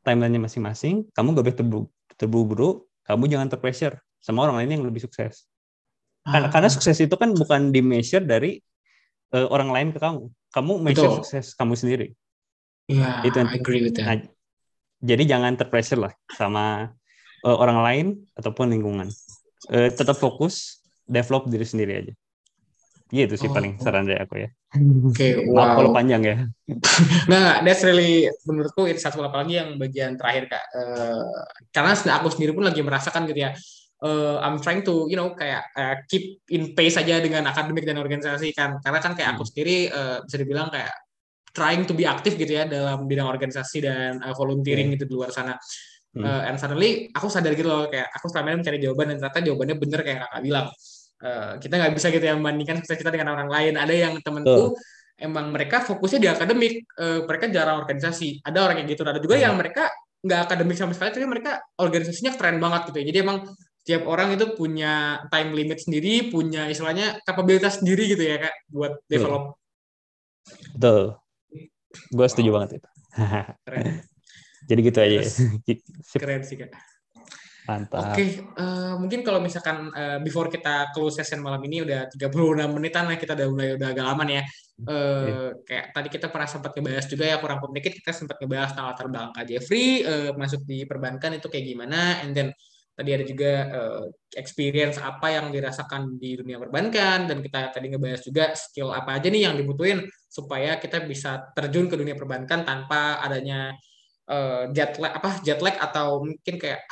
timelinenya 0.02 0.48
masing-masing 0.48 1.06
kamu 1.12 1.36
gak 1.36 1.44
boleh 1.44 1.58
terburu-buru, 2.18 2.70
kamu 3.06 3.30
jangan 3.30 3.48
terpressure 3.48 3.94
sama 4.18 4.44
orang 4.44 4.60
lain 4.60 4.82
yang 4.82 4.84
lebih 4.84 5.06
sukses. 5.06 5.46
Karena, 6.26 6.50
ah. 6.50 6.52
karena 6.52 6.68
sukses 6.68 6.98
itu 6.98 7.14
kan 7.14 7.30
bukan 7.32 7.70
di 7.70 7.80
measure 7.80 8.26
dari 8.26 8.58
uh, 9.32 9.46
orang 9.48 9.70
lain 9.70 9.88
ke 9.94 10.02
kamu. 10.02 10.26
Kamu 10.50 10.72
measure 10.82 11.06
Betul. 11.08 11.18
sukses 11.22 11.54
kamu 11.54 11.78
sendiri. 11.78 12.08
Iya, 12.90 13.22
itu 13.22 13.38
I 13.38 13.54
agree 13.54 13.82
with 13.86 13.94
that. 13.96 14.04
Nah, 14.04 14.18
jadi 14.98 15.22
jangan 15.24 15.54
terpressure 15.54 16.02
lah 16.02 16.12
sama 16.34 16.90
uh, 17.44 17.56
orang 17.58 17.78
lain 17.84 18.06
ataupun 18.38 18.70
lingkungan. 18.72 19.08
Uh, 19.68 19.90
tetap 19.90 20.16
fokus, 20.16 20.82
develop 21.04 21.50
diri 21.50 21.66
sendiri 21.66 21.92
aja. 21.98 22.12
Gitu 23.08 23.34
sih 23.40 23.48
oh, 23.48 23.54
paling 23.56 23.80
saran 23.80 24.04
dari 24.04 24.20
aku 24.20 24.36
ya. 24.36 24.48
Oke, 24.76 25.16
okay, 25.16 25.30
wow. 25.48 25.80
kalau 25.80 25.96
panjang 25.96 26.20
ya. 26.20 26.36
nah, 27.32 27.64
that's 27.64 27.80
really 27.80 28.28
menurutku 28.44 28.84
itu 28.84 29.00
satu 29.00 29.24
apalagi 29.24 29.56
yang 29.56 29.80
bagian 29.80 30.20
terakhir 30.20 30.52
kak. 30.52 30.64
Uh, 30.76 31.24
karena 31.72 31.96
aku 31.96 32.28
sendiri 32.28 32.52
pun 32.52 32.68
lagi 32.68 32.84
merasakan 32.84 33.24
gitu 33.24 33.48
ya. 33.48 33.56
Uh, 33.98 34.38
I'm 34.44 34.62
trying 34.62 34.86
to, 34.86 35.10
you 35.10 35.18
know, 35.18 35.34
kayak 35.34 35.64
uh, 35.74 36.04
keep 36.06 36.38
in 36.52 36.76
pace 36.76 37.00
aja 37.00 37.18
dengan 37.18 37.48
akademik 37.48 37.82
dan 37.88 37.96
organisasi 37.96 38.52
kan. 38.52 38.76
Karena 38.84 39.00
kan 39.00 39.16
kayak 39.16 39.34
aku 39.34 39.42
hmm. 39.42 39.50
sendiri 39.50 39.76
uh, 39.88 40.18
bisa 40.28 40.36
dibilang 40.38 40.68
kayak 40.68 40.92
trying 41.56 41.82
to 41.88 41.96
be 41.96 42.04
aktif 42.04 42.36
gitu 42.36 42.54
ya 42.54 42.68
dalam 42.68 43.08
bidang 43.08 43.26
organisasi 43.26 43.82
dan 43.82 44.20
uh, 44.22 44.36
volunteering 44.36 44.92
yeah. 44.92 44.94
gitu 45.00 45.04
di 45.08 45.14
luar 45.16 45.32
sana. 45.32 45.56
Hmm. 46.18 46.26
Uh, 46.26 46.42
and 46.50 46.58
suddenly 46.58 47.06
aku 47.14 47.30
sadar 47.30 47.54
gitu 47.54 47.70
loh 47.70 47.86
kayak 47.86 48.10
aku 48.10 48.26
selama 48.26 48.50
ini 48.50 48.56
mencari 48.66 48.78
jawaban 48.82 49.06
dan 49.14 49.16
ternyata 49.22 49.38
jawabannya 49.46 49.76
bener 49.78 50.00
kayak 50.02 50.18
kakak 50.26 50.42
bilang. 50.42 50.66
Uh, 51.18 51.52
kita 51.58 51.74
nggak 51.82 51.92
bisa 51.98 52.06
gitu 52.14 52.24
ya 52.30 52.34
membandingkan 52.38 52.76
sukses 52.82 52.98
kita 52.98 53.10
dengan 53.14 53.38
orang 53.38 53.46
lain. 53.50 53.74
Ada 53.78 53.94
yang 53.94 54.14
temenku 54.18 54.74
emang 55.18 55.50
mereka 55.54 55.82
fokusnya 55.82 56.18
di 56.18 56.28
akademik 56.30 56.74
uh, 56.98 57.22
mereka 57.22 57.46
jarang 57.54 57.78
organisasi. 57.86 58.42
Ada 58.42 58.58
orang 58.66 58.76
yang 58.82 58.88
gitu. 58.90 59.02
Ada 59.06 59.22
juga 59.22 59.38
uh. 59.38 59.42
yang 59.46 59.54
mereka 59.54 59.86
nggak 60.18 60.40
akademik 60.50 60.74
sama 60.74 60.92
sekali 60.98 61.14
tapi 61.14 61.26
mereka 61.30 61.62
organisasinya 61.78 62.34
keren 62.34 62.58
banget 62.58 62.90
gitu 62.90 62.98
ya. 62.98 63.06
Jadi 63.14 63.18
emang 63.22 63.38
setiap 63.78 64.04
orang 64.04 64.34
itu 64.34 64.52
punya 64.52 65.22
time 65.32 65.56
limit 65.56 65.80
sendiri 65.80 66.28
punya 66.28 66.68
istilahnya 66.68 67.24
kapabilitas 67.24 67.80
sendiri 67.80 68.04
gitu 68.10 68.20
ya 68.20 68.36
kak 68.36 68.54
buat 68.68 69.00
develop. 69.08 69.56
Betul. 70.76 71.16
Gue 72.12 72.26
setuju 72.28 72.50
wow. 72.52 72.56
banget 72.60 72.70
itu. 72.82 72.88
Keren. 73.64 73.84
Jadi 74.68 74.80
gitu 74.84 74.98
aja 75.00 75.18
keren 76.20 76.44
sih 76.44 76.60
kak 76.60 76.70
Mantap. 77.68 78.00
Oke, 78.00 78.12
okay, 78.16 78.28
uh, 78.56 78.64
eh, 78.64 78.94
mungkin 78.96 79.20
kalau 79.20 79.44
misalkan 79.44 79.92
uh, 79.92 80.16
before 80.24 80.48
kita 80.48 80.88
close 80.96 81.20
session 81.20 81.44
malam 81.44 81.60
ini 81.68 81.84
udah 81.84 82.08
36 82.08 82.64
menitan 82.72 83.04
lah 83.04 83.20
kita 83.20 83.36
udah 83.36 83.48
mulai 83.52 83.76
udah 83.76 83.88
agak 83.92 84.06
aman 84.08 84.28
ya. 84.40 84.42
Uh, 84.88 84.88
yeah. 84.88 85.50
kayak 85.68 85.86
tadi 85.92 86.08
kita 86.08 86.26
pernah 86.32 86.48
sempat 86.48 86.72
ngebahas 86.72 87.04
juga 87.04 87.28
ya 87.28 87.36
kurang 87.42 87.60
sedikit 87.60 87.92
kita 87.98 88.12
sempat 88.14 88.40
ngebahas 88.40 88.72
tentang 88.72 88.86
latar 88.88 89.06
belakang 89.10 89.32
Kak 89.36 89.44
Jeffrey 89.50 90.06
uh, 90.06 90.30
masuk 90.38 90.62
di 90.64 90.86
perbankan 90.88 91.34
itu 91.36 91.50
kayak 91.50 91.66
gimana 91.66 92.22
and 92.24 92.30
then 92.32 92.48
tadi 92.94 93.10
ada 93.10 93.24
juga 93.26 93.52
uh, 93.74 94.02
experience 94.38 94.96
apa 95.02 95.34
yang 95.34 95.50
dirasakan 95.50 96.14
di 96.16 96.38
dunia 96.38 96.62
perbankan 96.62 97.26
dan 97.26 97.42
kita 97.42 97.74
tadi 97.74 97.90
ngebahas 97.90 98.22
juga 98.22 98.54
skill 98.54 98.94
apa 98.94 99.18
aja 99.18 99.30
nih 99.30 99.50
yang 99.50 99.58
dibutuhin 99.58 100.06
supaya 100.30 100.78
kita 100.78 101.02
bisa 101.04 101.50
terjun 101.58 101.90
ke 101.90 101.98
dunia 101.98 102.14
perbankan 102.14 102.62
tanpa 102.62 103.18
adanya 103.18 103.74
uh, 104.28 104.62
jet 104.70 105.00
lag 105.00 105.12
apa 105.16 105.40
jet 105.42 105.58
lag 105.64 105.76
atau 105.80 106.22
mungkin 106.22 106.54
kayak 106.60 106.84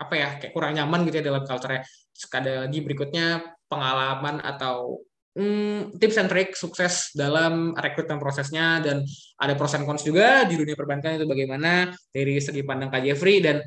apa 0.00 0.14
ya 0.16 0.28
kayak 0.40 0.52
kurang 0.56 0.72
nyaman 0.74 1.04
gitu 1.06 1.20
ya 1.20 1.24
dalam 1.28 1.44
culture-nya. 1.44 1.84
Ada 2.20 2.68
lagi 2.68 2.78
berikutnya 2.84 3.56
pengalaman 3.68 4.40
atau 4.44 5.00
hmm, 5.36 5.96
tips 6.00 6.16
and 6.20 6.28
trick 6.32 6.50
sukses 6.56 7.12
dalam 7.12 7.76
rekrutmen 7.76 8.16
prosesnya. 8.16 8.80
Dan 8.80 9.04
ada 9.36 9.52
pros 9.56 9.76
and 9.76 9.84
cons 9.84 10.04
juga 10.04 10.48
di 10.48 10.56
dunia 10.56 10.76
perbankan 10.76 11.20
itu 11.20 11.28
bagaimana 11.28 11.92
dari 12.08 12.40
segi 12.40 12.64
pandang 12.64 12.88
Kak 12.88 13.04
Jeffrey. 13.04 13.44
Dan 13.44 13.60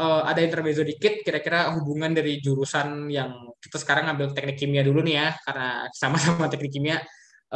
uh, 0.00 0.24
ada 0.24 0.40
intermezzo 0.40 0.80
dikit 0.80 1.20
kira-kira 1.20 1.72
hubungan 1.76 2.16
dari 2.16 2.40
jurusan 2.40 3.12
yang 3.12 3.52
kita 3.60 3.76
sekarang 3.76 4.16
ambil 4.16 4.32
teknik 4.32 4.56
kimia 4.56 4.80
dulu 4.80 5.04
nih 5.04 5.14
ya. 5.20 5.28
Karena 5.44 5.68
sama-sama 5.92 6.48
teknik 6.52 6.72
kimia 6.72 7.00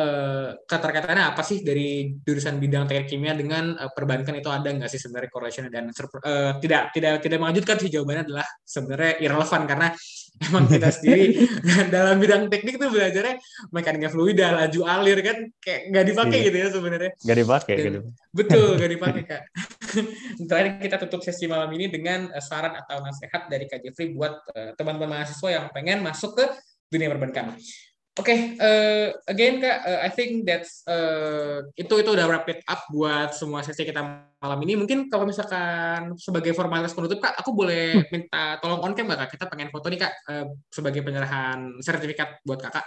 uh, 0.00 0.48
keterkaitannya 0.64 1.24
apa 1.36 1.42
sih 1.44 1.60
dari 1.60 2.16
jurusan 2.24 2.56
bidang 2.56 2.88
teknik 2.88 3.12
kimia 3.12 3.36
dengan 3.36 3.76
uh, 3.76 3.92
perbankan 3.92 4.40
itu 4.40 4.48
ada 4.48 4.72
nggak 4.72 4.88
sih 4.88 4.96
sebenarnya 4.96 5.28
correlation 5.28 5.68
dan 5.68 5.92
uh, 5.92 6.56
tidak 6.58 6.96
tidak 6.96 7.20
tidak 7.20 7.38
mengejutkan 7.38 7.76
sih 7.76 7.92
jawabannya 7.92 8.24
adalah 8.24 8.46
sebenarnya 8.64 9.12
irrelevant 9.20 9.64
karena 9.68 9.88
emang 10.48 10.64
kita 10.72 10.88
sendiri 10.88 11.26
dalam 11.94 12.16
bidang 12.16 12.48
teknik 12.48 12.80
tuh 12.80 12.88
belajarnya 12.88 13.34
mekanika 13.76 14.08
fluida 14.08 14.48
laju 14.56 14.80
alir 14.88 15.18
kan 15.20 15.36
kayak 15.60 15.80
nggak 15.92 16.04
dipakai 16.08 16.38
iya. 16.40 16.46
gitu 16.48 16.56
ya 16.56 16.68
sebenarnya 16.72 17.10
nggak 17.20 17.38
dipakai 17.44 17.74
gitu. 17.76 18.00
betul 18.32 18.68
nggak 18.80 18.90
dipakai 18.96 19.22
kak 19.28 19.42
terakhir 20.48 20.72
kita 20.80 20.96
tutup 21.06 21.20
sesi 21.20 21.44
malam 21.44 21.68
ini 21.76 21.92
dengan 21.92 22.32
saran 22.38 22.78
atau 22.78 23.02
nasihat 23.02 23.50
dari 23.50 23.66
Kak 23.66 23.82
Jeffrey 23.82 24.14
buat 24.14 24.38
teman-teman 24.78 25.18
mahasiswa 25.18 25.48
yang 25.50 25.66
pengen 25.74 25.98
masuk 26.06 26.38
ke 26.38 26.46
dunia 26.86 27.10
perbankan 27.10 27.58
Oke, 28.18 28.26
okay, 28.26 28.38
uh, 28.58 28.66
eh, 28.66 29.06
again 29.30 29.62
kak, 29.62 29.86
uh, 29.86 30.02
I 30.02 30.10
think 30.10 30.42
that's 30.42 30.82
uh, 30.90 31.62
itu 31.78 31.94
itu 32.02 32.10
udah 32.10 32.26
wrap 32.26 32.42
it 32.50 32.58
up 32.66 32.82
buat 32.90 33.30
semua 33.38 33.62
sesi 33.62 33.86
kita 33.86 34.02
malam 34.42 34.58
ini. 34.66 34.74
Mungkin 34.74 35.06
kalau 35.06 35.30
misalkan 35.30 36.18
sebagai 36.18 36.50
formalitas 36.50 36.90
penutup 36.90 37.22
kak, 37.22 37.38
aku 37.38 37.54
boleh 37.54 38.02
hmm. 38.02 38.10
minta 38.10 38.58
tolong 38.58 38.82
on 38.82 38.98
cam 38.98 39.06
kak? 39.14 39.30
Kita 39.30 39.46
pengen 39.46 39.70
foto 39.70 39.86
nih 39.86 40.02
kak 40.02 40.12
uh, 40.26 40.42
sebagai 40.74 41.06
penyerahan 41.06 41.78
sertifikat 41.78 42.42
buat 42.42 42.58
kakak. 42.58 42.82